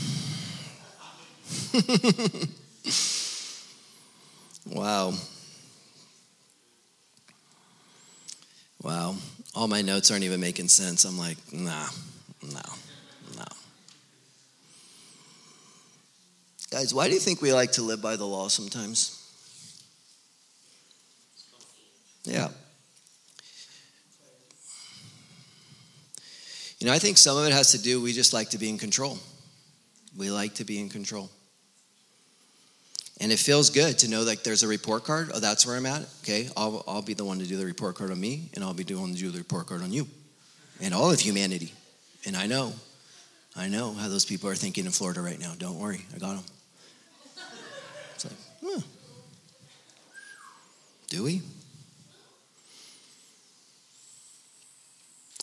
wow. 4.66 5.14
Wow. 8.82 9.16
All 9.54 9.68
my 9.68 9.82
notes 9.82 10.12
aren't 10.12 10.24
even 10.24 10.40
making 10.40 10.70
sense. 10.70 11.06
I'm 11.06 11.18
like, 11.18 11.38
nah. 11.52 11.88
No, 12.42 12.62
no. 13.38 13.44
Guys, 16.72 16.94
why 16.94 17.08
do 17.08 17.14
you 17.14 17.20
think 17.20 17.42
we 17.42 17.54
like 17.54 17.74
to 17.74 17.82
live 17.82 18.02
by 18.02 18.16
the 18.16 18.26
law 18.26 18.48
sometimes? 18.48 19.22
Yeah. 22.24 22.50
I 26.90 27.00
think 27.00 27.18
some 27.18 27.38
of 27.38 27.46
it 27.46 27.54
has 27.54 27.72
to 27.72 27.82
do, 27.82 28.02
we 28.02 28.14
just 28.14 28.34
like 28.34 28.50
to 28.50 28.58
be 28.58 28.70
in 28.70 28.78
control. 28.78 29.18
We 30.18 30.30
like 30.30 30.56
to 30.56 30.66
be 30.66 30.80
in 30.80 30.90
control. 30.90 31.30
And 33.22 33.32
it 33.32 33.40
feels 33.40 33.70
good 33.70 34.00
to 34.00 34.10
know 34.10 34.24
like 34.24 34.44
there's 34.44 34.64
a 34.64 34.68
report 34.68 35.06
card. 35.06 35.32
Oh, 35.34 35.40
that's 35.40 35.66
where 35.66 35.78
I'm 35.78 35.86
at. 35.86 36.06
Okay, 36.24 36.50
I'll, 36.58 36.84
I'll 36.88 37.02
be 37.02 37.14
the 37.14 37.24
one 37.24 37.40
to 37.40 37.46
do 37.46 37.56
the 37.56 37.66
report 37.66 37.96
card 37.96 38.12
on 38.12 38.20
me, 38.20 38.50
and 38.54 38.64
I'll 38.64 38.74
be 38.74 38.84
the 38.84 38.96
one 38.96 39.14
to 39.14 39.18
do 39.18 39.32
the 39.32 39.38
report 39.38 39.68
card 39.68 39.82
on 39.82 39.92
you 39.92 40.08
and 40.82 40.94
all 40.94 41.12
of 41.12 41.20
humanity. 41.20 41.74
And 42.26 42.36
I 42.36 42.48
know, 42.48 42.74
I 43.56 43.68
know 43.68 43.94
how 43.94 44.10
those 44.10 44.26
people 44.26 44.50
are 44.50 44.56
thinking 44.56 44.86
in 44.86 44.92
Florida 44.92 45.22
right 45.22 45.40
now. 45.40 45.54
Don't 45.58 45.80
worry, 45.80 46.06
I 46.14 46.18
got 46.18 46.36
them. 46.36 46.44
It's 48.16 48.26
like, 48.26 48.34
huh. 48.64 48.82
Do 51.08 51.24
we? 51.24 51.42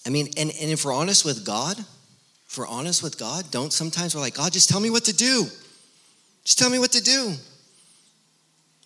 I 0.06 0.10
mean, 0.10 0.28
and, 0.36 0.50
and 0.60 0.70
if 0.70 0.84
we're 0.84 0.94
honest 0.94 1.24
with 1.24 1.44
God, 1.44 1.78
if 1.78 2.58
we're 2.58 2.66
honest 2.66 3.02
with 3.02 3.18
God, 3.18 3.50
don't 3.50 3.72
sometimes 3.72 4.14
we're 4.14 4.20
like, 4.20 4.34
God, 4.34 4.52
just 4.52 4.68
tell 4.68 4.80
me 4.80 4.90
what 4.90 5.04
to 5.04 5.14
do. 5.14 5.46
Just 6.44 6.58
tell 6.58 6.70
me 6.70 6.78
what 6.78 6.92
to 6.92 7.02
do. 7.02 7.34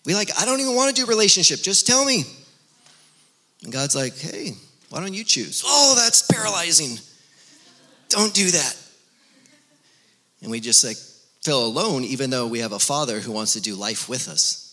We 0.05 0.15
like, 0.15 0.29
I 0.39 0.45
don't 0.45 0.61
even 0.61 0.75
want 0.75 0.95
to 0.95 1.01
do 1.01 1.07
relationship. 1.07 1.59
Just 1.59 1.85
tell 1.85 2.05
me. 2.05 2.23
And 3.63 3.73
God's 3.73 3.95
like, 3.95 4.17
hey, 4.17 4.51
why 4.89 5.01
don't 5.01 5.13
you 5.13 5.23
choose? 5.23 5.63
Oh, 5.65 5.95
that's 5.97 6.21
paralyzing. 6.21 6.97
Don't 8.09 8.33
do 8.33 8.51
that. 8.51 8.77
And 10.41 10.51
we 10.51 10.59
just 10.59 10.85
like 10.85 10.97
feel 11.43 11.65
alone, 11.65 12.03
even 12.03 12.29
though 12.29 12.47
we 12.47 12.59
have 12.59 12.71
a 12.71 12.79
father 12.79 13.19
who 13.19 13.31
wants 13.31 13.53
to 13.53 13.61
do 13.61 13.75
life 13.75 14.07
with 14.07 14.29
us. 14.29 14.63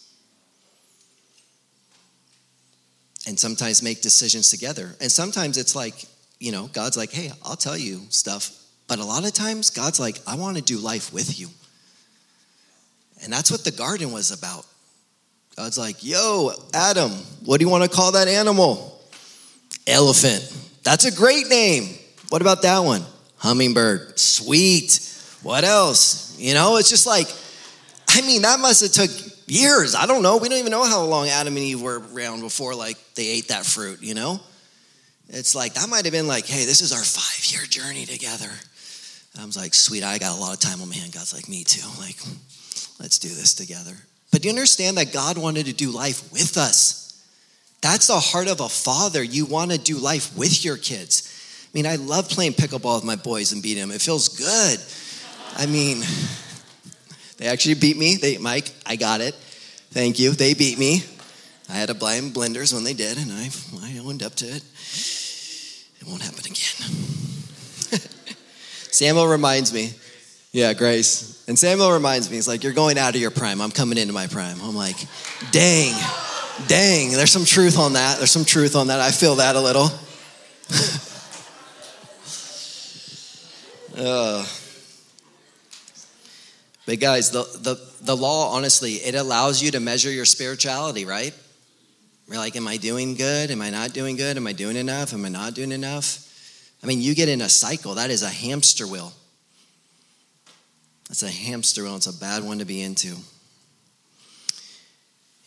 And 3.27 3.41
sometimes 3.41 3.83
make 3.83 4.03
decisions 4.03 4.51
together. 4.51 4.95
And 5.01 5.11
sometimes 5.11 5.57
it's 5.57 5.75
like, 5.75 6.05
you 6.39 6.53
know, 6.53 6.69
God's 6.73 6.97
like, 6.97 7.11
hey, 7.11 7.31
I'll 7.45 7.57
tell 7.57 7.77
you 7.77 8.01
stuff. 8.11 8.51
But 8.87 8.99
a 8.99 9.05
lot 9.05 9.25
of 9.25 9.33
times, 9.33 9.71
God's 9.71 9.99
like, 9.99 10.19
I 10.27 10.37
want 10.37 10.57
to 10.57 10.63
do 10.63 10.79
life 10.79 11.13
with 11.13 11.39
you. 11.39 11.49
And 13.23 13.33
that's 13.33 13.51
what 13.51 13.65
the 13.65 13.71
garden 13.71 14.13
was 14.13 14.31
about. 14.31 14.67
God's 15.57 15.79
like, 15.79 16.05
yo, 16.05 16.51
Adam, 16.75 17.11
what 17.45 17.59
do 17.59 17.65
you 17.65 17.71
want 17.71 17.85
to 17.85 17.91
call 17.91 18.13
that 18.13 18.29
animal? 18.29 19.01
Elephant. 19.87 20.53
That's 20.83 21.05
a 21.05 21.13
great 21.15 21.47
name. 21.49 21.97
What 22.29 22.43
about 22.43 22.63
that 22.63 22.81
one? 22.81 23.03
Hummingbird. 23.37 24.19
Sweet. 24.19 25.01
What 25.43 25.65
else? 25.65 26.39
You 26.39 26.55
know, 26.55 26.77
it's 26.77 26.91
just 26.91 27.07
like, 27.07 27.29
I 28.09 28.21
mean, 28.23 28.43
that 28.43 28.59
must 28.61 28.83
have 28.83 28.93
took 28.93 29.11
years. 29.47 29.95
I 29.95 30.07
don't 30.07 30.23
know. 30.23 30.39
We 30.39 30.49
don't 30.49 30.59
even 30.59 30.73
know 30.73 30.85
how 30.85 31.05
long 31.05 31.29
Adam 31.29 31.57
and 31.57 31.65
Eve 31.65 31.81
were 31.81 32.03
around 32.13 32.41
before 32.41 32.75
like 32.75 32.97
they 33.15 33.27
ate 33.29 33.49
that 33.49 33.65
fruit, 33.65 34.03
you 34.03 34.15
know? 34.15 34.41
It's 35.29 35.55
like 35.55 35.75
that 35.75 35.89
might 35.89 36.05
have 36.05 36.13
been 36.13 36.27
like, 36.29 36.47
hey, 36.47 36.65
this 36.65 36.81
is 36.81 36.93
our 36.93 37.03
five-year 37.03 37.67
journey 37.67 38.07
together. 38.07 38.51
I 39.41 39.45
was 39.45 39.57
like, 39.57 39.75
sweet, 39.75 40.05
I 40.05 40.19
got 40.19 40.37
a 40.37 40.41
lot 40.41 40.55
of 40.55 40.61
time 40.61 40.81
on 40.81 40.89
my 40.89 40.95
hand. 40.95 41.13
God's 41.13 41.35
like, 41.35 41.49
me 41.49 41.65
too. 41.65 41.87
Like, 42.01 42.17
let's 43.01 43.19
do 43.19 43.29
this 43.29 43.55
together. 43.55 43.97
But 44.31 44.43
do 44.43 44.49
you 44.49 44.53
understand 44.53 44.97
that 44.99 45.13
God 45.13 45.39
wanted 45.39 45.67
to 45.67 45.73
do 45.73 45.91
life 45.91 46.31
with 46.33 46.57
us? 46.57 47.05
That's 47.81 48.07
the 48.07 48.19
heart 48.19 48.49
of 48.49 48.61
a 48.61 48.69
father. 48.69 49.23
You 49.23 49.47
want 49.47 49.71
to 49.71 49.79
do 49.79 49.99
life 49.99 50.37
with 50.37 50.65
your 50.65 50.77
kids. 50.77 51.31
I 51.67 51.71
mean, 51.77 51.87
I 51.87 51.97
love 51.97 52.29
playing 52.29 52.53
pickleball 52.53 52.97
with 52.97 53.05
my 53.05 53.17
boys 53.17 53.53
and 53.53 53.63
beating 53.63 53.83
them. 53.83 53.91
It 53.91 54.01
feels 54.01 54.29
good. 54.29 54.81
I 55.57 55.67
mean, 55.67 56.03
they 57.37 57.47
actually 57.47 57.75
beat 57.75 57.97
me. 57.97 58.17
They, 58.17 58.39
Mike, 58.39 58.71
I 58.87 58.97
got 58.97 59.21
it. 59.21 59.35
Thank 59.91 60.19
you. 60.19 60.31
They 60.31 60.55
beat 60.55 60.79
me. 60.79 61.03
I 61.69 61.75
had 61.75 61.89
to 61.89 61.95
blame 61.95 62.31
blenders 62.31 62.73
when 62.73 62.85
they 62.85 62.95
did, 62.95 63.19
and 63.19 63.33
I, 63.33 63.51
I 63.83 63.99
owned 63.99 64.23
up 64.23 64.35
to 64.37 64.47
it. 64.47 64.63
It 66.05 66.11
won't 66.11 66.23
happen 66.23 66.41
again. 66.41 68.01
Samuel 68.91 69.27
reminds 69.27 69.73
me 69.73 69.93
Yeah, 70.53 70.75
grace. 70.75 71.45
And 71.49 71.59
Samuel 71.59 71.93
reminds 71.93 72.29
me, 72.31 72.37
he's 72.37 72.47
like, 72.47 72.63
You're 72.63 72.75
going 72.75 72.99
out 72.99 73.15
of 73.15 73.21
your 73.21 73.31
prime. 73.31 73.61
I'm 73.63 73.71
coming 73.71 73.97
into 73.97 74.13
my 74.13 74.27
prime. 74.27 74.61
I'm 74.61 74.77
like, 74.77 74.97
Dang, 75.51 75.95
dang. 76.67 77.13
There's 77.13 77.33
some 77.33 77.45
truth 77.45 77.79
on 77.79 77.95
that. 77.95 78.19
There's 78.19 78.31
some 78.31 78.45
truth 78.45 78.77
on 78.77 78.89
that. 78.89 79.01
I 79.01 79.11
feel 79.13 79.37
that 79.37 79.57
a 79.57 79.61
little. 79.61 79.85
uh, 83.97 84.47
but 86.87 87.01
guys, 87.01 87.31
the, 87.31 87.45
the, 87.61 87.81
the 88.03 88.17
law, 88.17 88.55
honestly, 88.55 88.93
it 88.95 89.15
allows 89.15 89.63
you 89.63 89.71
to 89.71 89.81
measure 89.81 90.11
your 90.11 90.27
spirituality, 90.27 91.07
right? 91.07 91.33
We're 92.29 92.37
like, 92.37 92.57
Am 92.57 92.67
I 92.67 92.77
doing 92.77 93.15
good? 93.15 93.51
Am 93.51 93.61
I 93.63 93.71
not 93.71 93.93
doing 93.93 94.17
good? 94.17 94.37
Am 94.37 94.47
I 94.47 94.53
doing 94.53 94.77
enough? 94.77 95.13
Am 95.13 95.25
I 95.25 95.29
not 95.29 95.55
doing 95.55 95.73
enough? 95.73 96.21
I 96.83 96.87
mean, 96.87 97.01
you 97.01 97.15
get 97.15 97.29
in 97.29 97.41
a 97.41 97.49
cycle. 97.49 97.95
That 97.95 98.11
is 98.11 98.23
a 98.23 98.29
hamster 98.29 98.87
wheel. 98.87 99.13
That's 101.09 101.23
a 101.23 101.31
hamster 101.31 101.83
wheel. 101.83 101.97
It's 101.97 102.07
a 102.07 102.19
bad 102.19 102.45
one 102.45 102.59
to 102.59 102.65
be 102.65 102.83
into. 102.83 103.17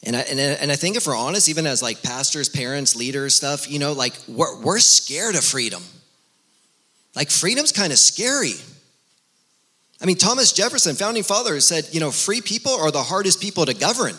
And 0.04 0.16
I, 0.16 0.22
and, 0.22 0.40
and 0.40 0.72
I 0.72 0.76
think 0.76 0.96
if 0.96 1.06
we're 1.06 1.18
honest, 1.18 1.50
even 1.50 1.68
as 1.68 1.82
like 1.84 2.02
pastors, 2.02 2.50
parents, 2.50 2.96
leaders, 2.96 3.36
stuff, 3.36 3.70
you 3.70 3.78
know, 3.78 3.94
like 3.94 4.14
we're, 4.28 4.62
we're 4.62 4.80
scared 4.80 5.36
of 5.36 5.44
freedom. 5.44 5.84
Like 7.16 7.30
freedom's 7.30 7.72
kind 7.72 7.92
of 7.92 8.00
scary. 8.00 8.54
I 10.02 10.06
mean, 10.06 10.18
Thomas 10.18 10.54
Jefferson, 10.54 10.96
founding 10.96 11.24
father, 11.24 11.60
said, 11.60 11.90
you 11.92 12.00
know, 12.00 12.12
free 12.12 12.42
people 12.42 12.72
are 12.72 12.92
the 12.92 13.02
hardest 13.02 13.42
people 13.42 13.66
to 13.66 13.74
govern. 13.74 14.14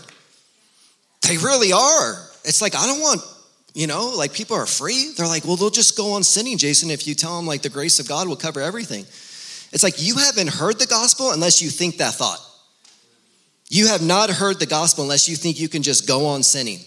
They 1.23 1.37
really 1.37 1.73
are. 1.73 2.28
It's 2.49 2.63
like, 2.63 2.75
I 2.75 2.87
don't 2.87 3.01
want, 3.01 3.21
you 3.75 3.87
know, 3.87 4.09
like 4.17 4.33
people 4.33 4.57
are 4.57 4.65
free. 4.65 5.13
They're 5.15 5.27
like, 5.27 5.45
well, 5.45 5.57
they'll 5.57 5.69
just 5.69 5.99
go 5.99 6.13
on 6.13 6.25
sinning, 6.25 6.57
Jason, 6.57 6.91
if 6.91 7.07
you 7.07 7.15
tell 7.15 7.37
them 7.37 7.47
like 7.47 7.61
the 7.61 7.69
grace 7.69 8.01
of 8.01 8.09
God 8.09 8.27
will 8.27 8.37
cover 8.37 8.63
everything. 8.63 9.03
It's 9.71 9.83
like 9.83 10.03
you 10.03 10.17
haven't 10.17 10.49
heard 10.49 10.79
the 10.79 10.87
gospel 10.87 11.31
unless 11.33 11.61
you 11.61 11.69
think 11.69 11.99
that 11.99 12.15
thought. 12.15 12.41
You 13.69 13.89
have 13.89 14.03
not 14.03 14.31
heard 14.31 14.59
the 14.59 14.67
gospel 14.67 15.05
unless 15.05 15.29
you 15.29 15.37
think 15.37 15.61
you 15.61 15.69
can 15.69 15.83
just 15.83 16.09
go 16.09 16.25
on 16.25 16.43
sinning. 16.43 16.79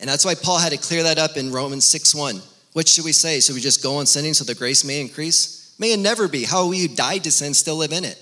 And 0.00 0.10
that's 0.10 0.24
why 0.24 0.34
Paul 0.34 0.58
had 0.58 0.72
to 0.72 0.78
clear 0.78 1.04
that 1.04 1.16
up 1.16 1.36
in 1.36 1.52
Romans 1.52 1.86
6 1.86 2.12
1. 2.16 2.42
What 2.72 2.88
should 2.88 3.04
we 3.04 3.12
say? 3.12 3.38
Should 3.38 3.54
we 3.54 3.60
just 3.60 3.84
go 3.84 3.98
on 3.98 4.06
sinning 4.06 4.34
so 4.34 4.42
the 4.44 4.56
grace 4.56 4.84
may 4.84 5.00
increase? 5.00 5.76
May 5.78 5.92
it 5.92 6.00
never 6.00 6.26
be. 6.26 6.42
How 6.42 6.66
we 6.66 6.88
died 6.88 7.22
to 7.24 7.30
sin 7.30 7.54
still 7.54 7.76
live 7.76 7.92
in 7.92 8.04
it. 8.04 8.20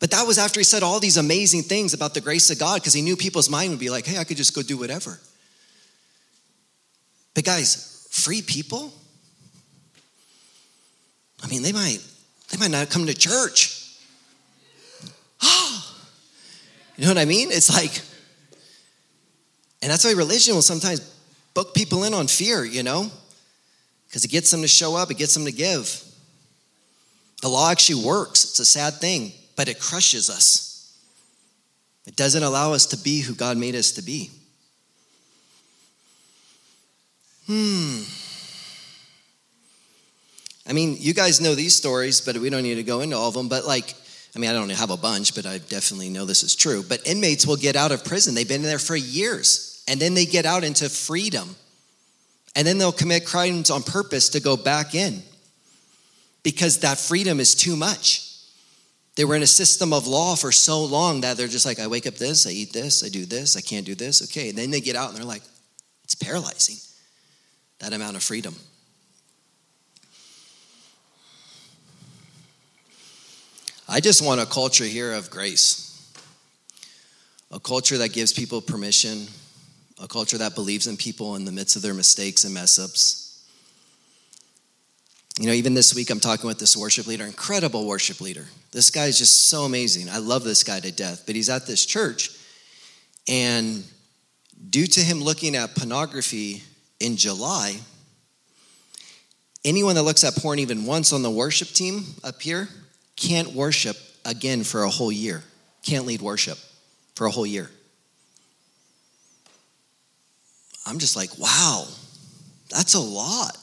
But 0.00 0.10
that 0.12 0.26
was 0.26 0.38
after 0.38 0.60
he 0.60 0.64
said 0.64 0.82
all 0.82 0.98
these 0.98 1.18
amazing 1.18 1.62
things 1.62 1.92
about 1.92 2.14
the 2.14 2.22
grace 2.22 2.50
of 2.50 2.58
God 2.58 2.80
because 2.80 2.94
he 2.94 3.02
knew 3.02 3.16
people's 3.16 3.50
mind 3.50 3.70
would 3.70 3.78
be 3.78 3.90
like, 3.90 4.06
hey, 4.06 4.16
I 4.16 4.24
could 4.24 4.38
just 4.38 4.54
go 4.54 4.62
do 4.62 4.78
whatever. 4.78 5.20
But 7.34 7.44
guys, 7.44 8.08
free 8.10 8.42
people? 8.42 8.92
I 11.42 11.48
mean, 11.48 11.62
they 11.62 11.72
might 11.72 11.98
they 12.50 12.58
might 12.58 12.70
not 12.70 12.90
come 12.90 13.06
to 13.06 13.14
church. 13.14 13.80
You 16.96 17.02
know 17.02 17.10
what 17.10 17.18
I 17.18 17.24
mean? 17.24 17.50
It's 17.50 17.74
like, 17.74 17.90
and 19.82 19.90
that's 19.90 20.04
why 20.04 20.12
religion 20.12 20.54
will 20.54 20.62
sometimes 20.62 21.00
book 21.52 21.74
people 21.74 22.04
in 22.04 22.14
on 22.14 22.28
fear, 22.28 22.64
you 22.64 22.84
know? 22.84 23.10
Because 24.06 24.24
it 24.24 24.30
gets 24.30 24.52
them 24.52 24.62
to 24.62 24.68
show 24.68 24.94
up, 24.94 25.10
it 25.10 25.18
gets 25.18 25.34
them 25.34 25.44
to 25.44 25.50
give. 25.50 26.04
The 27.42 27.48
law 27.48 27.68
actually 27.68 28.04
works. 28.04 28.44
It's 28.44 28.60
a 28.60 28.64
sad 28.64 28.94
thing, 28.94 29.32
but 29.56 29.68
it 29.68 29.80
crushes 29.80 30.30
us. 30.30 30.96
It 32.06 32.14
doesn't 32.14 32.44
allow 32.44 32.72
us 32.72 32.86
to 32.86 32.96
be 32.96 33.22
who 33.22 33.34
God 33.34 33.56
made 33.56 33.74
us 33.74 33.90
to 33.92 34.02
be. 34.02 34.30
Hmm. 37.46 38.02
I 40.66 40.72
mean, 40.72 40.96
you 40.98 41.12
guys 41.12 41.40
know 41.40 41.54
these 41.54 41.76
stories, 41.76 42.20
but 42.20 42.36
we 42.38 42.48
don't 42.48 42.62
need 42.62 42.76
to 42.76 42.82
go 42.82 43.00
into 43.00 43.16
all 43.16 43.28
of 43.28 43.34
them. 43.34 43.48
But 43.48 43.66
like, 43.66 43.94
I 44.34 44.38
mean, 44.38 44.50
I 44.50 44.54
don't 44.54 44.70
have 44.70 44.90
a 44.90 44.96
bunch, 44.96 45.34
but 45.34 45.46
I 45.46 45.58
definitely 45.58 46.08
know 46.08 46.24
this 46.24 46.42
is 46.42 46.54
true. 46.54 46.82
But 46.82 47.06
inmates 47.06 47.46
will 47.46 47.56
get 47.56 47.76
out 47.76 47.92
of 47.92 48.04
prison. 48.04 48.34
They've 48.34 48.48
been 48.48 48.62
there 48.62 48.78
for 48.78 48.96
years, 48.96 49.84
and 49.86 50.00
then 50.00 50.14
they 50.14 50.26
get 50.26 50.46
out 50.46 50.64
into 50.64 50.88
freedom. 50.88 51.56
And 52.56 52.66
then 52.66 52.78
they'll 52.78 52.92
commit 52.92 53.26
crimes 53.26 53.70
on 53.70 53.82
purpose 53.82 54.28
to 54.30 54.40
go 54.40 54.56
back 54.56 54.94
in 54.94 55.22
because 56.44 56.80
that 56.80 56.98
freedom 56.98 57.40
is 57.40 57.54
too 57.54 57.74
much. 57.74 58.30
They 59.16 59.24
were 59.24 59.36
in 59.36 59.42
a 59.42 59.46
system 59.46 59.92
of 59.92 60.06
law 60.06 60.36
for 60.36 60.52
so 60.52 60.84
long 60.84 61.22
that 61.22 61.36
they're 61.36 61.48
just 61.48 61.66
like, 61.66 61.78
I 61.78 61.86
wake 61.86 62.06
up 62.06 62.14
this, 62.14 62.46
I 62.46 62.50
eat 62.50 62.72
this, 62.72 63.04
I 63.04 63.08
do 63.08 63.26
this, 63.26 63.56
I 63.56 63.60
can't 63.60 63.86
do 63.86 63.94
this. 63.94 64.22
Okay. 64.24 64.50
And 64.50 64.58
then 64.58 64.70
they 64.70 64.80
get 64.80 64.96
out 64.96 65.08
and 65.08 65.18
they're 65.18 65.24
like, 65.24 65.42
it's 66.04 66.14
paralyzing, 66.14 66.76
that 67.84 67.92
amount 67.92 68.16
of 68.16 68.22
freedom. 68.22 68.56
I 73.86 74.00
just 74.00 74.24
want 74.24 74.40
a 74.40 74.46
culture 74.46 74.86
here 74.86 75.12
of 75.12 75.28
grace, 75.28 76.10
a 77.52 77.60
culture 77.60 77.98
that 77.98 78.14
gives 78.14 78.32
people 78.32 78.62
permission, 78.62 79.26
a 80.02 80.08
culture 80.08 80.38
that 80.38 80.54
believes 80.54 80.86
in 80.86 80.96
people 80.96 81.36
in 81.36 81.44
the 81.44 81.52
midst 81.52 81.76
of 81.76 81.82
their 81.82 81.92
mistakes 81.92 82.44
and 82.44 82.54
mess 82.54 82.78
ups. 82.78 83.46
You 85.38 85.48
know, 85.48 85.52
even 85.52 85.74
this 85.74 85.94
week, 85.94 86.08
I'm 86.08 86.20
talking 86.20 86.46
with 86.46 86.58
this 86.58 86.78
worship 86.78 87.06
leader, 87.06 87.24
incredible 87.24 87.86
worship 87.86 88.22
leader. 88.22 88.46
This 88.72 88.90
guy 88.90 89.06
is 89.06 89.18
just 89.18 89.50
so 89.50 89.64
amazing. 89.64 90.08
I 90.08 90.18
love 90.18 90.42
this 90.42 90.64
guy 90.64 90.80
to 90.80 90.90
death. 90.90 91.24
But 91.26 91.34
he's 91.34 91.50
at 91.50 91.66
this 91.66 91.84
church, 91.84 92.30
and 93.28 93.84
due 94.70 94.86
to 94.86 95.00
him 95.00 95.20
looking 95.22 95.54
at 95.54 95.74
pornography 95.74 96.62
in 97.00 97.16
July, 97.16 97.76
anyone 99.64 99.94
that 99.94 100.02
looks 100.02 100.24
at 100.24 100.34
porn 100.36 100.58
even 100.58 100.86
once 100.86 101.12
on 101.12 101.22
the 101.22 101.30
worship 101.30 101.68
team 101.68 102.04
up 102.22 102.40
here 102.40 102.68
can't 103.16 103.52
worship 103.52 103.96
again 104.24 104.64
for 104.64 104.82
a 104.82 104.90
whole 104.90 105.12
year, 105.12 105.42
can't 105.84 106.06
lead 106.06 106.20
worship 106.22 106.58
for 107.14 107.26
a 107.26 107.30
whole 107.30 107.46
year. 107.46 107.70
I'm 110.86 110.98
just 110.98 111.16
like, 111.16 111.38
wow, 111.38 111.86
that's 112.70 112.94
a 112.94 113.00
lot. 113.00 113.56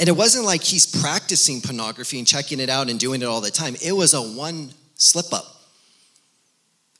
And 0.00 0.08
it 0.08 0.12
wasn't 0.12 0.44
like 0.44 0.62
he's 0.62 0.86
practicing 0.86 1.60
pornography 1.60 2.18
and 2.18 2.26
checking 2.26 2.60
it 2.60 2.68
out 2.68 2.88
and 2.88 3.00
doing 3.00 3.22
it 3.22 3.24
all 3.24 3.40
the 3.40 3.50
time. 3.50 3.74
It 3.84 3.92
was 3.92 4.14
a 4.14 4.22
one 4.22 4.70
slip 4.94 5.32
up. 5.32 5.44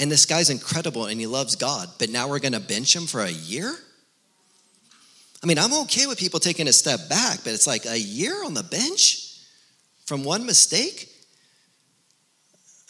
And 0.01 0.11
this 0.11 0.27
guy's 0.27 0.51
incredible 0.51 1.07
and 1.07 1.21
he 1.21 1.27
loves 1.27 1.55
God, 1.55 1.89
but 1.99 2.11
now 2.11 2.29
we're 2.29 2.39
gonna 2.41 2.61
bench 2.61 2.95
him 2.95 3.07
for 3.07 3.21
a 3.21 3.31
year? 3.31 3.75
I 5.43 5.47
mean, 5.47 5.59
I'm 5.59 5.73
okay 5.83 6.07
with 6.07 6.19
people 6.19 6.41
taking 6.41 6.69
a 6.69 6.73
step 6.73 7.09
back, 7.09 7.41
but 7.45 7.53
it's 7.53 7.67
like 7.67 7.87
a 7.87 7.99
year 7.99 8.45
on 8.45 8.55
the 8.55 8.65
bench? 8.65 9.29
from 10.09 10.25
one 10.25 10.47
mistake? 10.47 11.15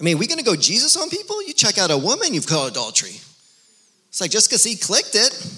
I 0.01 0.05
mean, 0.05 0.19
we 0.19 0.29
going 0.29 0.39
to 0.39 0.45
go 0.45 0.55
Jesus 0.55 0.97
on 0.97 1.11
people? 1.11 1.45
You 1.45 1.53
check 1.53 1.77
out 1.77 1.91
a 1.91 1.99
woman, 1.99 2.33
you've 2.33 2.47
called 2.47 2.71
adultery. 2.71 3.17
It's 4.09 4.21
like 4.21 4.31
just 4.31 4.49
because 4.49 4.63
he 4.63 4.77
clicked 4.77 5.17
it, 5.17 5.53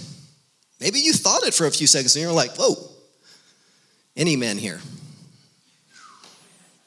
maybe 0.81 0.99
you 1.01 1.13
thought 1.13 1.43
it 1.43 1.53
for 1.53 1.67
a 1.67 1.71
few 1.71 1.87
seconds 1.87 2.17
and 2.17 2.23
you're 2.23 2.33
like, 2.33 2.57
whoa, 2.57 2.75
any 4.17 4.37
man 4.37 4.57
here? 4.57 4.81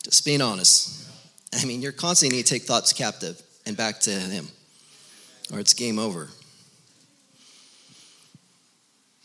Just 0.03 0.25
being 0.25 0.41
honest. 0.41 1.07
I 1.53 1.63
mean, 1.65 1.83
you're 1.83 1.91
constantly 1.91 2.37
need 2.37 2.47
to 2.47 2.53
take 2.53 2.63
thoughts 2.63 2.91
captive 2.93 3.39
and 3.67 3.77
back 3.77 3.99
to 4.01 4.09
him, 4.09 4.47
or 5.53 5.59
it's 5.59 5.75
game 5.75 5.99
over. 5.99 6.29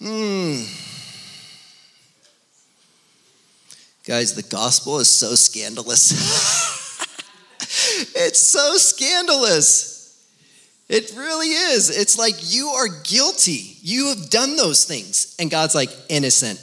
Hmm. 0.01 0.63
Guys, 4.07 4.35
the 4.35 4.43
gospel 4.43 5.01
is 5.01 5.09
so 5.09 5.35
scandalous. 5.35 6.13
it's 8.15 8.41
so 8.41 8.77
scandalous. 8.77 9.99
It 10.89 11.13
really 11.17 11.49
is. 11.49 11.91
It's 11.91 12.17
like 12.17 12.35
you 12.41 12.69
are 12.69 12.89
guilty. 13.05 13.77
You 13.83 14.07
have 14.09 14.31
done 14.31 14.57
those 14.57 14.85
things. 14.85 15.37
And 15.39 15.51
God's 15.51 15.75
like, 15.75 15.91
innocent, 16.09 16.59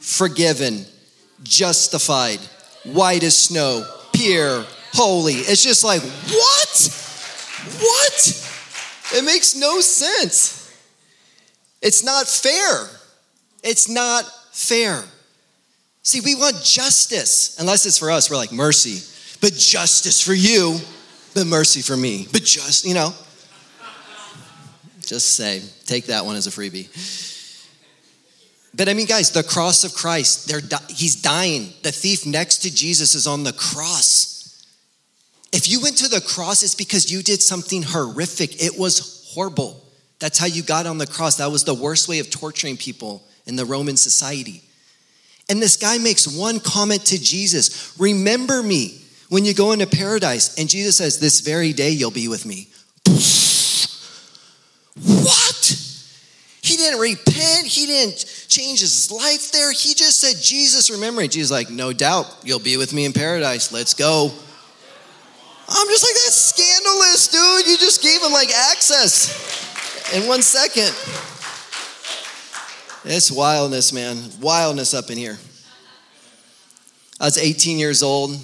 forgiven, 0.00 0.86
justified, 1.42 2.38
white 2.84 3.22
as 3.24 3.36
snow, 3.36 3.86
pure, 4.14 4.64
holy. 4.94 5.34
It's 5.34 5.62
just 5.62 5.84
like, 5.84 6.00
what? 6.00 7.04
What? 7.80 8.44
It 9.12 9.24
makes 9.24 9.54
no 9.54 9.80
sense. 9.80 10.57
It's 11.80 12.02
not 12.02 12.26
fair. 12.28 12.88
It's 13.62 13.88
not 13.88 14.24
fair. 14.52 15.04
See, 16.02 16.20
we 16.20 16.34
want 16.34 16.62
justice. 16.62 17.58
Unless 17.58 17.86
it's 17.86 17.98
for 17.98 18.10
us, 18.10 18.30
we're 18.30 18.36
like, 18.36 18.52
mercy. 18.52 19.02
But 19.40 19.54
justice 19.54 20.20
for 20.20 20.34
you, 20.34 20.78
but 21.34 21.46
mercy 21.46 21.82
for 21.82 21.96
me. 21.96 22.26
But 22.32 22.44
just, 22.44 22.84
you 22.84 22.94
know. 22.94 23.12
Just 25.04 25.36
say, 25.36 25.62
take 25.86 26.06
that 26.06 26.24
one 26.26 26.36
as 26.36 26.46
a 26.46 26.50
freebie. 26.50 26.88
But 28.74 28.88
I 28.88 28.94
mean, 28.94 29.06
guys, 29.06 29.30
the 29.30 29.42
cross 29.42 29.84
of 29.84 29.94
Christ, 29.94 30.48
di- 30.48 30.78
he's 30.94 31.16
dying. 31.16 31.72
The 31.82 31.92
thief 31.92 32.26
next 32.26 32.58
to 32.58 32.74
Jesus 32.74 33.14
is 33.14 33.26
on 33.26 33.42
the 33.42 33.52
cross. 33.52 34.64
If 35.52 35.68
you 35.68 35.80
went 35.80 35.96
to 35.98 36.08
the 36.08 36.20
cross, 36.20 36.62
it's 36.62 36.74
because 36.74 37.10
you 37.10 37.22
did 37.22 37.42
something 37.42 37.82
horrific. 37.82 38.62
It 38.62 38.78
was 38.78 39.30
horrible. 39.32 39.82
That's 40.18 40.38
how 40.38 40.46
you 40.46 40.62
got 40.62 40.86
on 40.86 40.98
the 40.98 41.06
cross. 41.06 41.36
That 41.36 41.52
was 41.52 41.64
the 41.64 41.74
worst 41.74 42.08
way 42.08 42.18
of 42.18 42.30
torturing 42.30 42.76
people 42.76 43.22
in 43.46 43.56
the 43.56 43.64
Roman 43.64 43.96
society. 43.96 44.62
And 45.48 45.62
this 45.62 45.76
guy 45.76 45.98
makes 45.98 46.28
one 46.28 46.60
comment 46.60 47.06
to 47.06 47.20
Jesus 47.20 47.94
Remember 47.98 48.62
me 48.62 49.00
when 49.28 49.44
you 49.44 49.54
go 49.54 49.72
into 49.72 49.86
paradise. 49.86 50.58
And 50.58 50.68
Jesus 50.68 50.96
says, 50.96 51.18
This 51.18 51.40
very 51.40 51.72
day 51.72 51.90
you'll 51.90 52.10
be 52.10 52.28
with 52.28 52.44
me. 52.44 52.68
What? 55.04 55.84
He 56.60 56.76
didn't 56.76 57.00
repent. 57.00 57.66
He 57.66 57.86
didn't 57.86 58.26
change 58.48 58.80
his 58.80 59.10
life 59.10 59.52
there. 59.52 59.72
He 59.72 59.94
just 59.94 60.20
said, 60.20 60.36
Jesus, 60.42 60.90
remember 60.90 61.22
me. 61.22 61.28
Jesus, 61.28 61.50
like, 61.50 61.70
no 61.70 61.92
doubt, 61.92 62.26
you'll 62.42 62.58
be 62.58 62.76
with 62.76 62.92
me 62.92 63.04
in 63.04 63.12
paradise. 63.12 63.72
Let's 63.72 63.94
go. 63.94 64.32
I'm 65.70 65.86
just 65.88 66.02
like, 66.02 66.14
that's 66.14 66.36
scandalous, 66.36 67.28
dude. 67.28 67.66
You 67.68 67.78
just 67.78 68.02
gave 68.02 68.22
him 68.22 68.32
like 68.32 68.50
access 68.50 69.77
in 70.14 70.26
one 70.26 70.42
second. 70.42 70.94
It's 73.04 73.30
wildness, 73.30 73.92
man. 73.92 74.18
Wildness 74.40 74.94
up 74.94 75.10
in 75.10 75.18
here. 75.18 75.38
I 77.20 77.24
was 77.24 77.38
18 77.38 77.78
years 77.78 78.02
old. 78.02 78.36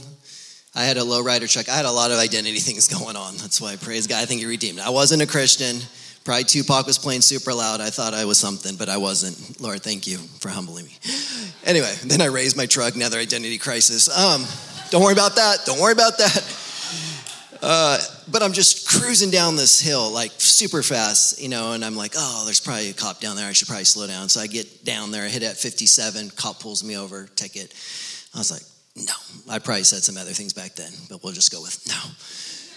I 0.74 0.84
had 0.84 0.96
a 0.96 1.00
lowrider 1.00 1.50
truck. 1.50 1.68
I 1.68 1.76
had 1.76 1.84
a 1.84 1.90
lot 1.90 2.10
of 2.10 2.18
identity 2.18 2.58
things 2.60 2.88
going 2.88 3.16
on. 3.16 3.36
That's 3.36 3.60
why 3.60 3.72
I 3.72 3.76
praise 3.76 4.06
God. 4.06 4.22
I 4.22 4.26
think 4.26 4.40
He 4.40 4.46
redeemed. 4.46 4.80
I 4.80 4.90
wasn't 4.90 5.22
a 5.22 5.26
Christian. 5.26 5.76
Probably 6.24 6.44
Tupac 6.44 6.86
was 6.86 6.98
playing 6.98 7.20
super 7.20 7.52
loud. 7.52 7.82
I 7.82 7.90
thought 7.90 8.14
I 8.14 8.24
was 8.24 8.38
something, 8.38 8.76
but 8.76 8.88
I 8.88 8.96
wasn't. 8.96 9.60
Lord, 9.60 9.82
thank 9.82 10.06
you 10.06 10.16
for 10.16 10.48
humbling 10.48 10.86
me. 10.86 10.96
Anyway, 11.64 11.92
then 12.04 12.22
I 12.22 12.26
raised 12.26 12.56
my 12.56 12.64
truck, 12.64 12.94
another 12.94 13.18
identity 13.18 13.58
crisis. 13.58 14.08
Um, 14.08 14.46
don't 14.90 15.02
worry 15.02 15.12
about 15.12 15.36
that. 15.36 15.58
Don't 15.66 15.80
worry 15.80 15.92
about 15.92 16.16
that. 16.18 16.63
Uh, 17.66 17.98
but 18.30 18.42
I'm 18.42 18.52
just 18.52 18.86
cruising 18.86 19.30
down 19.30 19.56
this 19.56 19.80
hill 19.80 20.10
like 20.10 20.32
super 20.36 20.82
fast, 20.82 21.40
you 21.40 21.48
know, 21.48 21.72
and 21.72 21.82
I'm 21.82 21.96
like, 21.96 22.12
oh, 22.14 22.42
there's 22.44 22.60
probably 22.60 22.90
a 22.90 22.92
cop 22.92 23.20
down 23.20 23.36
there. 23.36 23.48
I 23.48 23.52
should 23.54 23.68
probably 23.68 23.86
slow 23.86 24.06
down. 24.06 24.28
So 24.28 24.42
I 24.42 24.48
get 24.48 24.84
down 24.84 25.10
there, 25.12 25.24
I 25.24 25.28
hit 25.28 25.42
at 25.42 25.56
57, 25.56 26.32
cop 26.36 26.60
pulls 26.60 26.84
me 26.84 26.98
over, 26.98 27.26
ticket. 27.36 27.72
I 28.34 28.38
was 28.38 28.50
like, 28.50 28.60
no. 28.94 29.14
I 29.50 29.60
probably 29.60 29.84
said 29.84 30.02
some 30.02 30.18
other 30.18 30.32
things 30.32 30.52
back 30.52 30.74
then, 30.74 30.92
but 31.08 31.24
we'll 31.24 31.32
just 31.32 31.50
go 31.50 31.62
with 31.62 31.80
no. 31.88 31.96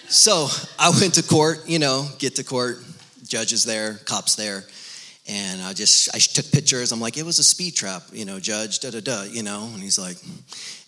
So 0.09 0.47
I 0.79 0.89
went 1.01 1.15
to 1.15 1.23
court, 1.23 1.67
you 1.67 1.79
know, 1.79 2.07
get 2.17 2.35
to 2.35 2.45
court, 2.45 2.77
judges 3.27 3.65
there, 3.65 3.95
cops 4.05 4.35
there. 4.35 4.63
And 5.27 5.61
I 5.61 5.73
just, 5.73 6.15
I 6.15 6.19
took 6.19 6.49
pictures. 6.49 6.93
I'm 6.93 7.01
like, 7.01 7.17
it 7.17 7.25
was 7.25 7.39
a 7.39 7.43
speed 7.43 7.75
trap, 7.75 8.03
you 8.13 8.23
know, 8.23 8.39
judge, 8.39 8.79
da 8.79 8.91
da 8.91 9.01
da, 9.01 9.23
you 9.23 9.43
know. 9.43 9.69
And 9.73 9.83
he's 9.83 9.99
like, 9.99 10.15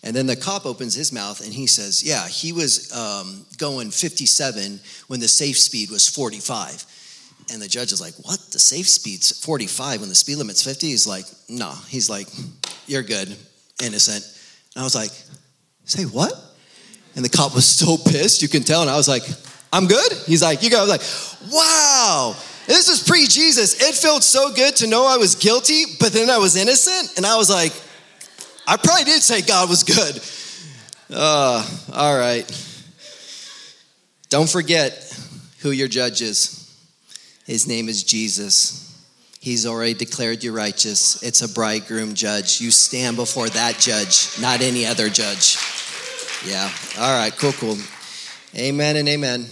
and 0.02 0.16
then 0.16 0.26
the 0.26 0.36
cop 0.36 0.64
opens 0.64 0.94
his 0.94 1.12
mouth 1.12 1.44
and 1.44 1.52
he 1.52 1.66
says, 1.66 2.02
yeah, 2.02 2.26
he 2.26 2.52
was 2.52 2.92
um, 2.92 3.44
going 3.58 3.90
57 3.90 4.80
when 5.08 5.20
the 5.20 5.28
safe 5.28 5.58
speed 5.58 5.90
was 5.90 6.08
45. 6.08 6.86
And 7.52 7.60
the 7.60 7.68
judge 7.68 7.92
is 7.92 8.00
like, 8.00 8.14
what? 8.22 8.38
The 8.52 8.60
safe 8.60 8.88
speed's 8.88 9.44
45 9.44 10.00
when 10.00 10.08
the 10.08 10.14
speed 10.14 10.36
limit's 10.36 10.64
50? 10.64 10.86
He's 10.86 11.06
like, 11.06 11.26
no. 11.48 11.72
He's 11.88 12.08
like, 12.08 12.28
you're 12.86 13.02
good, 13.02 13.36
innocent. 13.82 14.24
And 14.74 14.82
I 14.82 14.84
was 14.84 14.94
like, 14.94 15.10
say 15.84 16.04
what? 16.04 16.32
And 17.16 17.24
the 17.24 17.28
cop 17.28 17.54
was 17.54 17.66
so 17.66 17.96
pissed, 17.98 18.40
you 18.40 18.48
can 18.48 18.62
tell. 18.62 18.80
And 18.82 18.90
I 18.90 18.96
was 18.96 19.08
like, 19.08 19.24
I'm 19.72 19.86
good? 19.86 20.12
He's 20.26 20.42
like, 20.42 20.62
you 20.62 20.70
go. 20.70 20.78
I 20.78 20.82
was 20.82 20.90
like, 20.90 21.52
wow. 21.52 22.36
This 22.66 22.88
is 22.88 23.02
pre 23.06 23.26
Jesus. 23.26 23.82
It 23.82 23.94
felt 23.96 24.22
so 24.22 24.52
good 24.52 24.76
to 24.76 24.86
know 24.86 25.06
I 25.06 25.16
was 25.16 25.34
guilty, 25.34 25.84
but 25.98 26.12
then 26.12 26.30
I 26.30 26.38
was 26.38 26.56
innocent. 26.56 27.16
And 27.16 27.26
I 27.26 27.36
was 27.36 27.50
like, 27.50 27.72
I 28.70 28.76
probably 28.76 29.02
did 29.02 29.20
say 29.20 29.42
God 29.42 29.68
was 29.68 29.82
good. 29.82 30.22
Uh, 31.12 31.68
all 31.92 32.16
right. 32.16 32.46
Don't 34.28 34.48
forget 34.48 35.12
who 35.58 35.72
your 35.72 35.88
judge 35.88 36.22
is. 36.22 36.72
His 37.46 37.66
name 37.66 37.88
is 37.88 38.04
Jesus. 38.04 38.96
He's 39.40 39.66
already 39.66 39.94
declared 39.94 40.44
you 40.44 40.52
righteous. 40.52 41.20
It's 41.20 41.42
a 41.42 41.52
bridegroom 41.52 42.14
judge. 42.14 42.60
You 42.60 42.70
stand 42.70 43.16
before 43.16 43.48
that 43.48 43.80
judge, 43.80 44.40
not 44.40 44.60
any 44.60 44.86
other 44.86 45.08
judge. 45.08 45.58
Yeah. 46.46 46.70
All 46.96 47.18
right. 47.18 47.36
Cool, 47.36 47.54
cool. 47.54 47.76
Amen 48.54 48.94
and 48.94 49.08
amen. 49.08 49.46